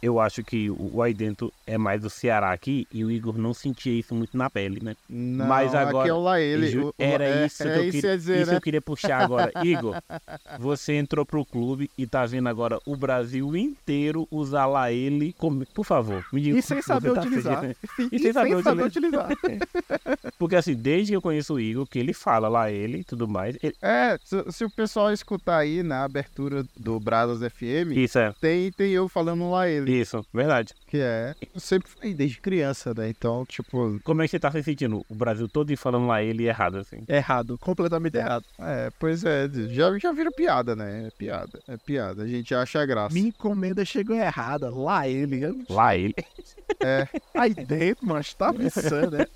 Eu 0.00 0.20
acho 0.20 0.44
que 0.44 0.70
o, 0.70 1.02
aí 1.02 1.12
dentro 1.12 1.52
é 1.66 1.76
mais 1.76 2.00
do 2.02 2.08
Ceará 2.10 2.52
aqui 2.52 2.86
e 2.92 3.04
o 3.04 3.10
Igor 3.10 3.36
não 3.36 3.52
sentia 3.52 3.98
isso 3.98 4.14
muito 4.14 4.36
na 4.36 4.48
pele, 4.48 4.78
né? 4.80 4.94
Não, 5.08 5.46
Mas 5.48 5.74
agora- 5.74 5.95
é 6.04 6.42
ele. 6.42 6.66
Ju- 6.68 6.94
Era 6.98 7.24
é, 7.24 7.46
isso 7.46 7.62
é 7.62 7.66
que 7.66 7.78
eu 7.86 7.90
queria, 7.92 8.10
ia 8.10 8.16
dizer, 8.16 8.40
isso 8.42 8.50
né? 8.50 8.56
eu 8.56 8.60
queria 8.60 8.82
puxar 8.82 9.22
agora. 9.22 9.52
Igor, 9.64 9.96
você 10.58 10.94
entrou 10.94 11.24
pro 11.24 11.44
clube 11.44 11.90
e 11.96 12.06
tá 12.06 12.24
vendo 12.26 12.48
agora 12.48 12.78
o 12.86 12.96
Brasil 12.96 13.56
inteiro 13.56 14.26
usar 14.30 14.66
lá 14.66 14.90
ele. 14.92 15.34
Como... 15.38 15.64
Por 15.66 15.84
favor, 15.84 16.24
me 16.32 16.40
diga. 16.40 16.58
E 16.58 16.62
sem 16.62 16.76
como 16.82 16.86
saber 16.86 17.12
tá 17.14 17.20
utilizar. 17.20 17.60
sentindo. 17.62 18.08
E, 18.12 18.18
sem 18.18 18.32
saber 18.32 18.82
utilizar. 18.84 19.28
Porque 20.38 20.56
assim, 20.56 20.74
desde 20.74 21.12
que 21.12 21.16
eu 21.16 21.22
conheço 21.22 21.54
o 21.54 21.60
Igor, 21.60 21.86
que 21.86 21.98
ele 21.98 22.12
fala 22.12 22.48
lá 22.48 22.70
ele 22.70 22.98
e 22.98 23.04
tudo 23.04 23.26
mais. 23.28 23.56
ele- 23.62 23.76
É, 23.82 24.18
se, 24.24 24.44
se 24.52 24.64
o 24.64 24.70
pessoal 24.70 25.12
escutar 25.12 25.58
aí 25.58 25.82
na 25.82 26.04
abertura 26.04 26.64
do 26.76 26.98
Brazos 27.00 27.40
FM, 27.40 27.92
Isso 27.96 28.18
é. 28.18 28.32
tem, 28.40 28.70
tem 28.72 28.90
eu 28.92 29.08
falando 29.08 29.50
lá 29.50 29.68
ele. 29.68 29.92
Isso, 29.92 30.24
verdade. 30.32 30.74
Que 30.86 30.98
é. 30.98 31.34
Eu 31.54 31.60
sempre 31.60 31.88
falei 31.90 32.14
desde 32.14 32.40
criança, 32.40 32.92
né? 32.96 33.08
Então, 33.08 33.44
tipo. 33.46 33.98
Como 34.04 34.22
é 34.22 34.24
que 34.24 34.30
você 34.30 34.38
tá 34.38 34.50
se 34.52 34.62
sentindo? 34.62 35.04
O 35.08 35.14
Brasil 35.14 35.48
todo 35.48 35.72
falando 35.86 36.06
lá 36.08 36.20
ele 36.22 36.46
errado, 36.48 36.78
assim. 36.78 36.98
Errado, 37.08 37.56
completamente 37.58 38.16
errado. 38.16 38.44
É, 38.58 38.90
pois 38.98 39.24
é. 39.24 39.48
Já, 39.70 39.96
já 39.98 40.12
vira 40.12 40.30
piada, 40.32 40.74
né? 40.74 41.06
É 41.06 41.10
piada. 41.16 41.60
É 41.68 41.76
piada. 41.76 42.24
A 42.24 42.26
gente 42.26 42.52
acha 42.54 42.84
graça. 42.84 43.14
Minha 43.14 43.28
encomenda 43.28 43.84
chegou 43.84 44.16
errada. 44.16 44.68
Lá 44.70 45.06
ele. 45.08 45.64
Lá 45.70 45.96
ele. 45.96 46.14
É. 46.80 47.06
Aí 47.34 47.54
dentro, 47.54 48.04
mas 48.06 48.34
tá 48.34 48.52
pensando, 48.52 49.18
né? 49.18 49.26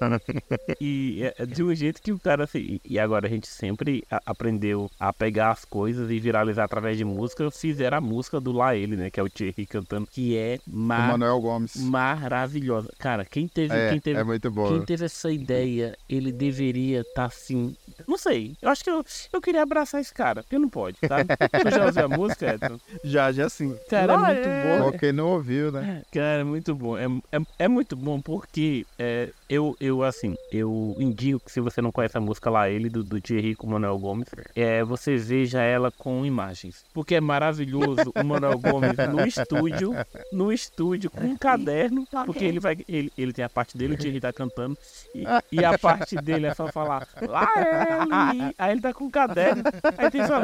E 0.80 1.22
é 1.38 1.46
de 1.46 1.62
um 1.62 1.74
jeito 1.74 2.00
que 2.00 2.12
o 2.12 2.18
cara 2.18 2.44
assim. 2.44 2.80
E 2.84 2.98
agora 2.98 3.26
a 3.26 3.30
gente 3.30 3.46
sempre 3.46 4.04
a- 4.10 4.20
aprendeu 4.26 4.90
a 4.98 5.12
pegar 5.12 5.50
as 5.50 5.64
coisas 5.64 6.10
e 6.10 6.18
viralizar 6.18 6.64
através 6.64 6.96
de 6.96 7.04
música. 7.04 7.50
Fizeram 7.50 7.98
a 7.98 8.00
música 8.00 8.40
do 8.40 8.52
Lá 8.52 8.74
Ele, 8.76 8.96
né? 8.96 9.10
Que 9.10 9.20
é 9.20 9.22
o 9.22 9.28
Thierry 9.28 9.66
cantando. 9.66 10.06
Que 10.10 10.36
é 10.36 10.58
O 10.66 10.70
ma 10.76 10.98
Manuel 11.08 11.40
Gomes. 11.40 11.76
maravilhosa. 11.76 12.90
Cara, 12.98 13.24
quem 13.24 13.46
teve. 13.48 13.74
É, 13.74 13.90
quem 13.90 14.00
teve 14.00 14.20
é 14.20 14.24
muito 14.24 14.50
bom. 14.50 14.68
Quem 14.68 14.84
teve 14.84 15.04
essa 15.04 15.30
ideia 15.30 15.71
cara, 15.80 15.98
ele 16.08 16.32
deveria 16.32 17.00
estar 17.00 17.26
assim. 17.26 17.74
Não 18.06 18.16
sei. 18.16 18.56
Eu 18.60 18.68
acho 18.68 18.82
que 18.82 18.90
eu, 18.90 19.04
eu 19.32 19.40
queria 19.40 19.62
abraçar 19.62 20.00
esse 20.00 20.12
cara, 20.12 20.42
porque 20.42 20.58
não 20.58 20.68
pode, 20.68 20.98
sabe? 21.06 21.28
tu 21.28 21.70
já 21.70 21.86
ouviu 21.86 22.04
a 22.04 22.08
música, 22.08 22.54
Edson? 22.54 22.78
Já, 23.02 23.32
já 23.32 23.48
sim. 23.48 23.76
Cara, 23.88 24.14
é 24.14 24.16
muito 24.16 24.48
é- 24.48 24.62
bom. 24.62 24.92
Quem 24.98 25.12
não 25.12 25.28
ouviu, 25.28 25.72
né? 25.72 26.02
Cara, 26.10 26.40
é 26.40 26.44
muito 26.44 26.74
bom. 26.74 26.96
É, 26.96 27.06
é, 27.32 27.38
é 27.60 27.68
muito 27.68 27.96
bom 27.96 28.20
porque 28.20 28.86
é, 28.98 29.32
eu, 29.52 29.76
eu, 29.78 30.02
assim, 30.02 30.34
eu 30.50 30.96
indico 30.98 31.44
que 31.44 31.52
se 31.52 31.60
você 31.60 31.82
não 31.82 31.92
conhece 31.92 32.16
a 32.16 32.20
música 32.20 32.48
lá, 32.48 32.70
ele, 32.70 32.88
do, 32.88 33.04
do 33.04 33.20
Thierry 33.20 33.54
com 33.54 33.66
o 33.66 33.70
Manuel 33.70 33.98
Gomes, 33.98 34.26
é, 34.56 34.82
você 34.82 35.16
veja 35.16 35.60
ela 35.60 35.90
com 35.90 36.24
imagens. 36.24 36.86
Porque 36.94 37.16
é 37.16 37.20
maravilhoso 37.20 38.10
o 38.16 38.24
Manuel 38.24 38.58
Gomes 38.58 38.96
no 39.12 39.26
estúdio, 39.26 39.92
no 40.32 40.50
estúdio, 40.50 41.10
com 41.10 41.24
um 41.24 41.36
caderno, 41.36 42.06
porque 42.24 42.46
ele 42.46 42.58
vai. 42.58 42.78
Ele, 42.88 43.12
ele 43.18 43.32
tem 43.34 43.44
a 43.44 43.48
parte 43.50 43.76
dele, 43.76 43.92
o 43.92 43.98
Thierry 43.98 44.20
tá 44.20 44.32
cantando, 44.32 44.74
e, 45.14 45.24
e 45.52 45.62
a 45.62 45.78
parte 45.78 46.16
dele 46.16 46.46
é 46.46 46.54
só 46.54 46.68
falar, 46.68 47.06
lá 47.20 47.46
ele! 47.58 48.54
Aí 48.56 48.72
ele 48.72 48.80
tá 48.80 48.94
com 48.94 49.04
um 49.04 49.10
caderno, 49.10 49.64
aí 49.98 50.10
tem 50.10 50.26
só. 50.26 50.40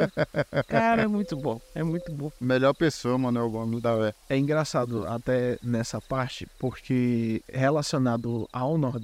Cara, 0.69 1.03
é 1.03 1.07
muito 1.07 1.35
bom, 1.35 1.59
é 1.75 1.83
muito 1.83 2.13
bom. 2.13 2.31
Melhor 2.39 2.75
pessoa, 2.75 3.17
Manuel 3.17 3.49
Gomes 3.49 3.81
da 3.81 3.97
Vé. 3.97 4.15
É 4.29 4.37
engraçado 4.37 5.07
até 5.07 5.59
nessa 5.63 5.99
parte, 5.99 6.47
porque 6.59 7.43
relacionado 7.51 8.47
ao 8.53 8.77
Nordeste, 8.77 8.98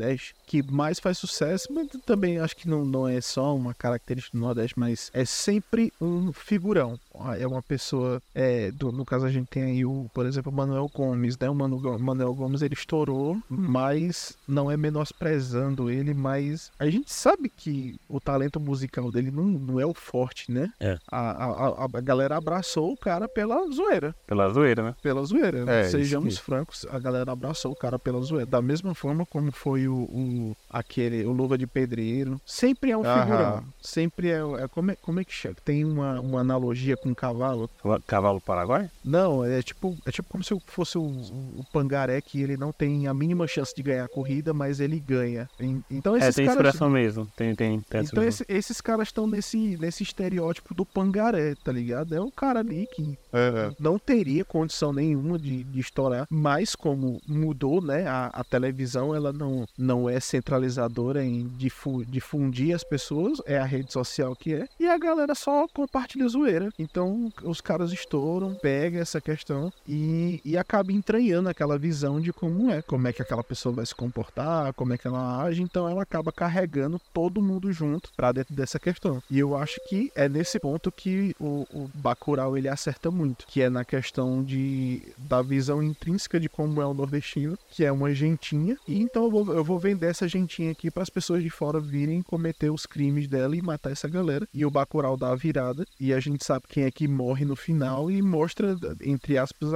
que 0.47 0.63
mais 0.63 0.99
faz 0.99 1.19
sucesso, 1.19 1.69
mas 1.73 1.89
também 2.05 2.39
acho 2.39 2.57
que 2.57 2.69
não, 2.69 2.85
não 2.85 3.07
é 3.09 3.21
só 3.21 3.55
uma 3.55 3.75
característica 3.75 4.37
do 4.37 4.41
Nordeste, 4.41 4.79
mas 4.79 5.11
é 5.15 5.25
sempre 5.25 5.93
um 6.01 6.33
figurão. 6.33 6.99
É 7.39 7.47
uma 7.47 7.63
pessoa, 7.63 8.21
é, 8.35 8.71
do- 8.73 8.91
no 8.91 9.05
caso 9.05 9.25
a 9.27 9.31
gente 9.31 9.47
tem 9.49 9.63
aí, 9.63 9.85
o, 9.85 10.11
por 10.13 10.27
exemplo, 10.27 10.51
o 10.51 10.55
Manuel 10.55 10.91
Gomes, 10.93 11.39
né? 11.39 11.49
O 11.49 11.55
Manu, 11.55 11.81
Manuel 11.99 12.35
Gomes 12.35 12.61
ele 12.63 12.75
estourou, 12.75 13.41
mas 13.49 14.37
não 14.49 14.71
é 14.71 14.77
menosprezando 14.77 15.91
ele, 15.91 16.13
mas 16.13 16.71
a 16.79 16.89
gente 16.91 17.13
sabe 17.13 17.49
que 17.49 17.97
o 18.09 18.21
talento 18.21 18.59
musical 18.59 19.11
dele 19.13 19.31
não, 19.31 19.45
não 19.45 19.81
é 19.81 19.87
o 19.87 19.95
forte, 19.95 20.51
né? 20.51 20.73
É. 20.81 20.99
A, 21.11 21.45
a, 21.45 21.85
a, 21.85 22.01
galera 22.01 22.37
abraçou 22.37 22.93
o 22.93 22.97
cara 22.97 23.29
pela 23.29 23.71
zoeira 23.71 24.15
Pela 24.27 24.49
zoeira, 24.53 24.83
né? 24.83 24.95
pela 25.03 25.25
zoeira. 25.25 25.65
É, 25.71 25.85
Sejamos 25.85 26.39
francos, 26.39 26.87
a 26.91 26.99
galera 26.99 27.31
abraçou 27.33 27.73
o 27.73 27.77
cara 27.77 27.99
pela 27.99 28.21
zoeira. 28.23 28.47
Da 28.47 28.61
mesma 28.61 28.95
forma 28.95 29.25
como 29.25 29.53
foi 29.53 29.84
o, 29.89 29.95
o- 29.97 30.57
aquele 30.71 31.25
o 31.25 31.33
Luva 31.33 31.57
de 31.59 31.67
Pedreiro. 31.67 32.41
Sempre 32.45 32.91
é 32.91 32.97
um 32.97 33.05
Aham. 33.05 33.25
figurão. 33.25 33.65
Sempre 33.81 34.31
é, 34.31 34.39
é 34.63 34.69
como 34.69 34.91
é 34.91 34.97
como 34.97 35.21
é 35.21 35.25
que 35.25 35.33
chega? 35.33 35.57
Tem 35.65 35.85
uma, 35.85 36.21
uma 36.21 36.41
analogia 36.41 36.97
com 36.97 37.15
cavalo. 37.15 37.69
Cavalo 38.07 38.41
Paraguai? 38.41 38.91
Não, 39.05 39.45
é 39.45 39.63
tipo 39.63 39.97
é 40.07 40.11
tipo 40.11 40.29
como 40.29 40.43
se 40.45 40.59
fosse 40.67 40.97
o, 40.99 41.03
o 41.03 41.65
Pangaré 41.73 42.21
que 42.21 42.41
ele 42.41 42.57
não 42.57 42.73
tem 42.73 43.07
a 43.07 43.15
mínima 43.15 43.47
chance 43.47 43.75
de 43.75 43.83
ganhar 43.83 44.05
a 44.05 44.09
corrida, 44.09 44.53
mas 44.55 44.81
ele 44.81 44.99
ganha. 45.01 45.49
Então 45.91 46.17
É, 46.17 46.21
esses 46.21 46.35
tem 46.37 46.47
caras 46.47 46.67
expressão 46.67 46.91
mesmo. 46.91 47.27
Tem, 47.37 47.55
tem, 47.55 47.81
tem 47.81 48.03
então 48.03 48.23
esse- 48.23 48.45
esses 48.49 48.81
caras 48.81 49.09
estão 49.09 49.27
nesse, 49.27 49.77
nesse 49.79 50.03
estereótipo 50.03 50.75
do 50.75 50.85
pangaré, 50.85 51.55
tá 51.63 51.73
ligado? 51.73 52.15
É 52.15 52.21
o 52.21 52.31
cara 52.31 52.61
ali 52.61 52.87
que 52.95 53.19
É, 53.33 53.71
não 53.79 53.99
teria 53.99 54.45
condição 54.45 54.93
nenhuma 54.93 55.39
de, 55.39 55.65
de 55.65 55.81
estourar, 55.81 56.27
mas 56.31 56.75
como 56.75 57.21
mudou, 57.27 57.81
né, 57.83 58.07
a, 58.07 58.27
a 58.27 58.45
televisão 58.45 59.15
ela 59.15 59.33
não, 59.33 59.64
não 59.77 60.09
é 60.09 60.21
centralizadora 60.21 61.25
em 61.25 61.49
difu- 61.57 62.05
difundir 62.05 62.75
as 62.75 62.85
pessoas, 62.85 63.41
é 63.47 63.59
a 63.59 63.65
rede 63.65 63.93
social 63.93 64.35
que 64.37 64.55
é, 64.55 64.69
e 64.79 64.87
a 64.87 64.99
galera 64.99 65.35
só 65.35 65.67
compartilha 65.69 66.29
zoeira. 66.29 66.71
Então 66.79 67.33
os 67.43 67.61
caras 67.61 67.93
estouram, 67.93 68.55
pega 68.55 68.99
essa 68.99 69.21
questão 69.21 69.73
e, 69.89 70.41
e 70.45 70.57
acaba 70.57 70.93
entranhando 70.93 71.49
aquela 71.49 71.79
visão 71.79 72.21
de 72.21 72.33
como 72.33 72.71
é, 72.71 72.83
como 72.83 73.09
é 73.09 73.13
que 73.13 73.23
aquela 73.23 73.45
pessoa 73.45 73.75
vai 73.75 73.87
se 73.87 73.95
comportar, 73.95 74.73
como 74.75 74.93
é 74.93 74.99
que 74.99 75.07
ela 75.07 75.43
age, 75.43 75.63
então 75.63 75.89
ela 75.89 76.03
acaba 76.03 76.33
carregando 76.33 77.01
todo 77.13 77.43
mundo 77.43 77.73
junto 77.73 78.11
pra 78.17 78.33
dentro 78.33 78.55
dessa 78.55 78.79
questão. 78.79 79.23
E 79.31 79.39
eu 79.39 79.57
acho 79.57 79.81
que 79.89 80.11
é 80.15 80.29
nesse 80.29 80.59
ponto 80.59 80.91
que 80.91 81.35
o, 81.41 81.67
o 81.73 81.91
Bacurau 81.95 82.57
ele 82.57 82.69
acerta 82.69 83.11
muito, 83.11 83.47
que 83.47 83.61
é 83.63 83.69
na 83.71 83.85
questão 83.85 84.43
de 84.43 85.03
da 85.19 85.43
visão 85.43 85.83
intrínseca 85.83 86.39
de 86.39 86.49
como 86.49 86.81
é 86.81 86.87
o 86.87 86.95
nordestino, 86.95 87.59
que 87.71 87.85
é 87.85 87.93
uma 87.93 88.15
gentinha, 88.15 88.77
e 88.87 89.01
então 89.01 89.25
eu 89.25 89.31
vou, 89.31 89.45
eu 89.55 89.65
vou 89.65 89.79
vender 89.79 90.07
essa 90.07 90.29
gentinha 90.29 90.73
aqui 90.73 90.91
para 90.91 91.03
as 91.03 91.11
pessoas 91.11 91.43
de 91.43 91.51
fora 91.51 91.81
virem 91.81 92.23
cometer 92.23 92.71
os 92.71 92.87
crimes 92.87 93.29
dela 93.29 93.57
e 93.57 93.63
matar 93.63 93.93
essa 93.93 94.09
galera. 94.09 94.49
E 94.53 94.65
o 94.65 94.71
Bacurau 94.71 95.17
dá 95.17 95.31
a 95.31 95.37
virada, 95.37 95.87
e 95.99 96.13
a 96.13 96.21
gente 96.21 96.45
sabe 96.45 96.67
quem 96.69 96.85
é 96.85 96.91
que 96.91 97.07
morre 97.07 97.45
no 97.45 97.55
final 97.55 98.11
e 98.11 98.21
mostra, 98.21 98.77
entre 99.03 99.39
aspas, 99.39 99.71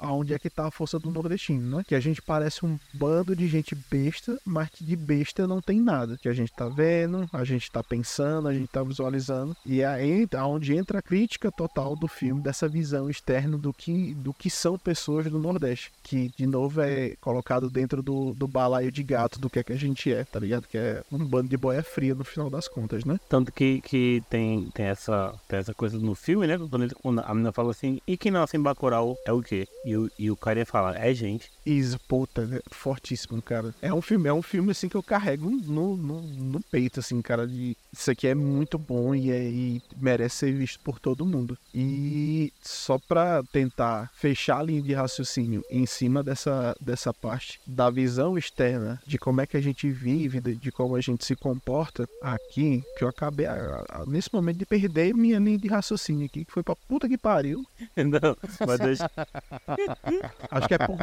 aonde 0.00 0.34
é 0.34 0.38
que 0.38 0.48
tá 0.48 0.66
a 0.66 0.70
força 0.70 0.98
do 0.98 1.10
nordestino, 1.10 1.78
né? 1.78 1.84
Que 1.86 1.94
a 1.94 2.00
gente 2.00 2.22
parece 2.22 2.64
um 2.64 2.78
bando 2.92 3.34
de 3.34 3.48
gente 3.48 3.74
besta, 3.90 4.38
mas 4.44 4.70
que 4.70 4.84
de 4.84 4.96
besta 4.96 5.46
não 5.46 5.60
tem 5.60 5.80
nada. 5.80 6.16
Que 6.16 6.28
a 6.28 6.32
gente 6.32 6.52
tá 6.52 6.68
vendo, 6.68 7.28
a 7.32 7.44
gente 7.44 7.70
tá 7.70 7.82
pensando, 7.82 8.48
a 8.48 8.54
gente 8.54 8.68
tá 8.68 8.82
visualizando, 8.82 9.56
e 9.66 9.80
é 9.80 9.86
aí 9.86 10.28
onde 10.44 10.76
entra 10.76 11.00
a 11.00 11.02
crítica 11.02 11.50
total 11.50 11.96
do 11.96 12.06
filme, 12.06 12.40
dessa 12.40 12.68
visão 12.68 13.10
externa 13.10 13.58
do 13.58 13.72
que, 13.72 14.14
do 14.14 14.32
que 14.32 14.48
são 14.48 14.78
pessoas 14.78 15.26
do 15.26 15.38
Nordeste. 15.38 15.90
Que, 16.02 16.30
de 16.36 16.46
novo, 16.46 16.80
é 16.80 17.16
colocado 17.20 17.68
dentro 17.68 18.02
do, 18.02 18.32
do 18.34 18.46
balaio 18.46 18.92
de 18.92 19.02
do 19.38 19.48
que 19.50 19.58
é 19.58 19.62
que 19.64 19.72
a 19.72 19.76
gente 19.76 20.12
é, 20.12 20.24
tá 20.24 20.38
ligado? 20.38 20.66
Que 20.68 20.78
é 20.78 21.02
um 21.10 21.18
bando 21.18 21.48
de 21.48 21.56
boia 21.56 21.82
fria 21.82 22.14
no 22.14 22.24
final 22.24 22.48
das 22.50 22.68
contas, 22.68 23.04
né? 23.04 23.18
Tanto 23.28 23.52
que, 23.52 23.80
que 23.80 24.22
tem, 24.30 24.70
tem, 24.74 24.86
essa, 24.86 25.34
tem 25.48 25.58
essa 25.58 25.74
coisa 25.74 25.98
no 25.98 26.14
filme, 26.14 26.46
né? 26.46 26.56
Quando, 27.02 27.20
a 27.20 27.34
menina 27.34 27.52
fala 27.52 27.70
assim, 27.70 28.00
e 28.06 28.16
quem 28.16 28.30
nasce 28.32 28.56
em 28.56 28.60
Bacurau 28.62 29.16
é 29.26 29.32
o 29.32 29.42
quê? 29.42 29.66
E, 29.84 29.96
o- 29.96 30.10
e 30.18 30.30
o 30.30 30.36
cara 30.36 30.58
ia 30.60 30.66
falar, 30.66 30.96
é 30.96 31.12
gente. 31.14 31.50
Isso, 31.64 31.98
puta, 32.06 32.46
né? 32.46 32.60
fortíssimo, 32.70 33.40
cara. 33.40 33.74
É 33.80 33.92
um 33.92 34.02
filme, 34.02 34.28
é 34.28 34.32
um 34.32 34.42
filme 34.42 34.70
assim 34.72 34.88
que 34.88 34.96
eu 34.96 35.02
carrego 35.02 35.48
no, 35.50 35.96
no, 35.96 36.20
no 36.22 36.60
peito, 36.70 37.00
assim, 37.00 37.20
cara, 37.22 37.46
de 37.46 37.76
isso 37.92 38.10
aqui 38.10 38.26
é 38.26 38.34
muito 38.34 38.76
bom 38.78 39.14
e, 39.14 39.30
é, 39.30 39.42
e 39.44 39.82
merece 39.96 40.36
ser 40.36 40.52
visto 40.52 40.80
por 40.80 40.98
todo 40.98 41.24
mundo. 41.24 41.56
E 41.74 42.52
só 42.60 42.98
pra 42.98 43.42
tentar 43.52 44.10
fechar 44.14 44.58
a 44.58 44.62
linha 44.62 44.82
de 44.82 44.92
raciocínio 44.92 45.62
em 45.70 45.86
cima 45.86 46.22
dessa, 46.22 46.74
dessa 46.80 47.12
parte 47.14 47.60
da 47.66 47.88
visão 47.90 48.36
externa 48.36 49.00
de 49.06 49.13
como 49.18 49.40
é 49.40 49.46
que 49.46 49.56
a 49.56 49.60
gente 49.60 49.90
vive, 49.90 50.40
de, 50.40 50.54
de 50.56 50.72
como 50.72 50.96
a 50.96 51.00
gente 51.00 51.24
se 51.24 51.34
comporta 51.36 52.08
aqui, 52.22 52.82
que 52.96 53.04
eu 53.04 53.08
acabei 53.08 53.46
a- 53.46 53.84
a- 53.88 54.04
nesse 54.06 54.32
momento 54.32 54.58
de 54.58 54.66
perder 54.66 55.14
minha 55.14 55.38
linha 55.38 55.58
de 55.58 55.68
raciocínio 55.68 56.26
aqui, 56.26 56.44
que 56.44 56.52
foi 56.52 56.62
pra 56.62 56.76
puta 56.76 57.08
que 57.08 57.16
pariu. 57.18 57.64
Não, 57.96 58.36
mas 58.66 58.78
deixa. 58.80 59.10
Acho 60.50 60.68
que 60.68 60.74
é, 60.74 60.78
por- 60.78 60.98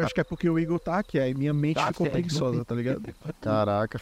é- 0.00 0.04
acho 0.04 0.14
que 0.14 0.20
é 0.20 0.24
porque 0.24 0.48
o 0.48 0.58
Igor 0.58 0.78
tá 0.80 0.98
aqui, 0.98 1.18
aí 1.18 1.34
minha 1.34 1.52
mente 1.52 1.76
Tá 1.76 1.88
ficou 1.88 2.08
preguiçosa, 2.08 2.64
tá 2.64 2.74
ligado? 2.74 3.02
Caraca. 3.40 4.00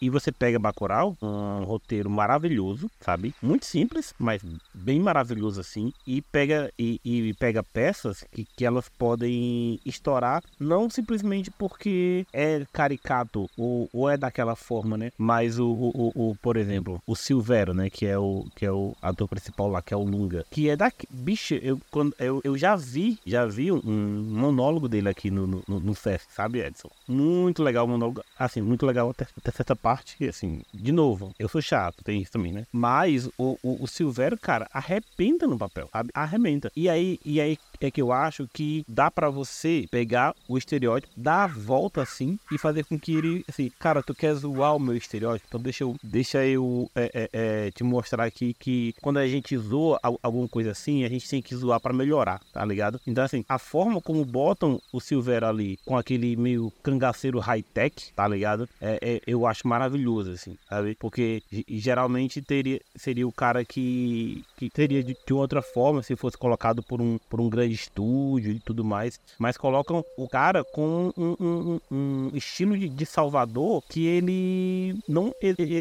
E 0.00 0.10
você 0.10 0.30
pega 0.32 0.58
Bacurau, 0.58 1.16
um 1.22 1.64
roteiro 1.64 2.10
maravilhoso, 2.10 2.90
sabe? 3.00 3.34
Muito 3.42 3.66
simples, 3.66 4.14
mas 4.18 4.42
bem 4.74 5.00
maravilhoso 5.00 5.60
assim. 5.60 5.92
E 6.06 6.20
pega, 6.22 6.72
e, 6.78 7.00
e 7.04 7.34
pega 7.34 7.62
peças 7.62 8.24
que, 8.32 8.44
que 8.44 8.64
elas 8.64 8.88
podem 8.88 9.80
estourar, 9.84 10.42
não 10.58 10.88
simplesmente 10.90 11.50
porque 11.50 12.26
é 12.32 12.61
caricato 12.72 13.48
ou, 13.56 13.88
ou 13.92 14.08
é 14.08 14.16
daquela 14.16 14.54
forma, 14.56 14.96
né? 14.96 15.10
Mas 15.16 15.58
o, 15.58 15.66
o, 15.70 16.12
o- 16.14 16.30
o, 16.30 16.36
por 16.36 16.56
exemplo, 16.56 17.00
o 17.06 17.14
Silvero, 17.16 17.72
né? 17.74 17.88
Que 17.90 18.06
é 18.06 18.18
o, 18.18 18.46
que 18.54 18.64
é 18.66 18.72
o 18.72 18.94
ator 19.00 19.28
principal 19.28 19.68
lá, 19.68 19.82
que 19.82 19.94
é 19.94 19.96
o 19.96 20.02
Lunga. 20.04 20.44
Que 20.50 20.68
é 20.68 20.76
da. 20.76 20.90
Bicho, 21.10 21.54
eu, 21.54 21.78
quando, 21.90 22.14
eu, 22.18 22.40
eu 22.44 22.56
já 22.56 22.76
vi, 22.76 23.18
já 23.26 23.46
vi 23.46 23.72
um, 23.72 23.80
um 23.84 24.22
monólogo 24.22 24.88
dele 24.88 25.08
aqui 25.08 25.30
no, 25.30 25.46
no, 25.46 25.62
no, 25.66 25.80
no 25.80 25.94
CEF, 25.94 26.26
sabe, 26.30 26.60
Edson? 26.60 26.88
Muito 27.06 27.62
legal 27.62 27.84
o 27.84 27.88
monólogo. 27.88 28.22
Assim, 28.38 28.60
muito 28.60 28.84
legal 28.86 29.10
até, 29.10 29.26
até 29.36 29.50
certa 29.50 29.76
parte. 29.76 30.24
Assim, 30.28 30.62
de 30.72 30.92
novo, 30.92 31.32
eu 31.38 31.48
sou 31.48 31.60
chato, 31.62 32.02
tem 32.04 32.20
isso 32.20 32.32
também, 32.32 32.52
né? 32.52 32.64
Mas 32.72 33.26
o, 33.38 33.56
o, 33.62 33.82
o 33.84 33.86
Silvério, 33.86 34.38
cara, 34.40 34.66
arrebenta 34.72 35.46
no 35.46 35.58
papel, 35.58 35.88
sabe? 35.92 36.10
Arrebenta. 36.14 36.70
E 36.76 36.88
aí, 36.88 37.18
e 37.24 37.40
aí 37.40 37.56
é 37.86 37.90
que 37.90 38.00
eu 38.00 38.12
acho 38.12 38.48
que 38.52 38.84
dá 38.88 39.10
pra 39.10 39.28
você 39.30 39.86
pegar 39.90 40.34
o 40.48 40.56
estereótipo, 40.58 41.12
dar 41.16 41.44
a 41.44 41.46
volta 41.46 42.02
assim 42.02 42.38
e 42.50 42.58
fazer 42.58 42.84
com 42.84 42.98
que 42.98 43.14
ele, 43.16 43.44
assim, 43.48 43.70
cara, 43.78 44.02
tu 44.02 44.14
quer 44.14 44.34
zoar 44.34 44.76
o 44.76 44.80
meu 44.80 44.96
estereótipo, 44.96 45.46
então 45.48 45.60
deixa 45.60 45.84
eu, 45.84 45.96
deixa 46.02 46.44
eu 46.46 46.90
é, 46.94 47.10
é, 47.14 47.30
é, 47.66 47.70
te 47.70 47.82
mostrar 47.84 48.24
aqui 48.24 48.54
que 48.58 48.94
quando 49.02 49.18
a 49.18 49.26
gente 49.26 49.56
zoa 49.58 49.98
al- 50.02 50.18
alguma 50.22 50.48
coisa 50.48 50.70
assim, 50.70 51.04
a 51.04 51.08
gente 51.08 51.28
tem 51.28 51.42
que 51.42 51.54
zoar 51.54 51.80
pra 51.80 51.92
melhorar, 51.92 52.40
tá 52.52 52.64
ligado? 52.64 53.00
Então, 53.06 53.24
assim, 53.24 53.44
a 53.48 53.58
forma 53.58 54.00
como 54.00 54.24
botam 54.24 54.80
o 54.92 55.00
Silver 55.00 55.44
ali 55.44 55.78
com 55.84 55.96
aquele 55.96 56.36
meio 56.36 56.72
cangaceiro 56.82 57.38
high-tech, 57.38 58.12
tá 58.14 58.26
ligado? 58.28 58.68
É, 58.80 58.98
é- 59.02 59.20
eu 59.26 59.46
acho 59.46 59.66
maravilhoso, 59.66 60.30
assim, 60.32 60.56
sabe? 60.68 60.94
Porque 60.98 61.42
ge- 61.50 61.64
geralmente 61.68 62.40
teria, 62.42 62.80
seria 62.96 63.26
o 63.26 63.32
cara 63.32 63.64
que, 63.64 64.42
que 64.56 64.70
teria 64.70 65.02
de, 65.02 65.16
de 65.26 65.32
outra 65.32 65.62
forma 65.62 66.02
se 66.02 66.14
fosse 66.16 66.36
colocado 66.38 66.82
por 66.82 67.00
um, 67.00 67.18
por 67.28 67.40
um 67.40 67.48
grande 67.48 67.71
de 67.72 67.80
estúdio 67.80 68.52
e 68.52 68.60
tudo 68.60 68.84
mais, 68.84 69.18
mas 69.38 69.56
colocam 69.56 70.04
o 70.16 70.28
cara 70.28 70.62
com 70.64 71.12
um, 71.16 71.36
um, 71.40 71.80
um 71.90 72.30
estilo 72.34 72.76
de, 72.76 72.88
de, 72.88 73.06
Salvador 73.06 73.82
que 73.88 74.06
ele 74.06 74.98
não 75.08 75.34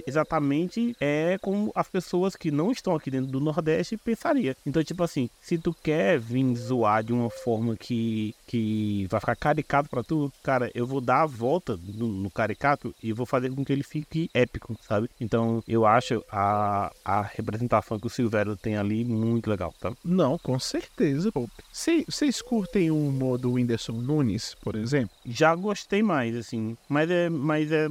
exatamente 0.06 0.96
é 1.00 1.38
como 1.42 1.72
as 1.76 1.88
pessoas 1.88 2.36
que 2.36 2.52
não 2.52 2.72
estão 2.72 2.96
aqui 2.96 3.12
dentro 3.12 3.32
do 3.32 3.40
Nordeste 3.40 3.98
pensaria. 3.98 4.56
Então, 4.66 4.84
tipo 4.84 5.04
assim, 5.04 5.30
se 5.42 5.58
tu 5.58 5.74
quer 5.74 6.20
vir 6.20 6.56
zoar 6.56 7.04
de 7.04 7.14
uma 7.14 7.30
forma 7.30 7.76
que, 7.76 8.36
que 8.48 9.08
vai 9.10 9.20
ficar 9.20 9.36
caricato 9.36 9.90
para 9.90 10.04
tu, 10.04 10.32
cara, 10.44 10.72
eu 10.74 10.86
vou 10.86 11.02
dar 11.02 11.22
a 11.22 11.26
volta 11.26 11.80
no, 11.84 12.08
no 12.08 12.30
caricato 12.30 12.94
e 13.02 13.14
vou 13.14 13.26
fazer 13.26 13.50
com 13.52 13.64
que 13.64 13.72
ele 13.72 13.84
fique 13.84 14.30
épico, 14.34 14.76
sabe? 14.88 15.10
Então, 15.20 15.64
eu 15.68 15.86
acho 15.86 16.24
a, 16.32 16.92
a 17.04 17.22
representação 17.22 18.00
que 18.00 18.08
o 18.08 18.10
Silvério 18.10 18.56
tem 18.56 18.78
ali 18.78 19.04
muito 19.04 19.50
legal, 19.50 19.74
tá? 19.80 19.94
Não, 20.04 20.38
com 20.38 20.60
certeza. 20.60 21.32
Vocês 22.08 22.42
curtem 22.42 22.92
o 22.92 23.08
humor 23.08 23.38
do 23.38 23.54
Whindersson 23.54 23.94
Nunes, 23.94 24.56
por 24.62 24.76
exemplo? 24.76 25.16
Já 25.26 25.56
gostei 25.56 26.04
mais, 26.04 26.36
assim. 26.36 26.78
Mas 26.88 27.10
é. 27.10 27.30
Mas 27.30 27.72
é. 27.72 27.88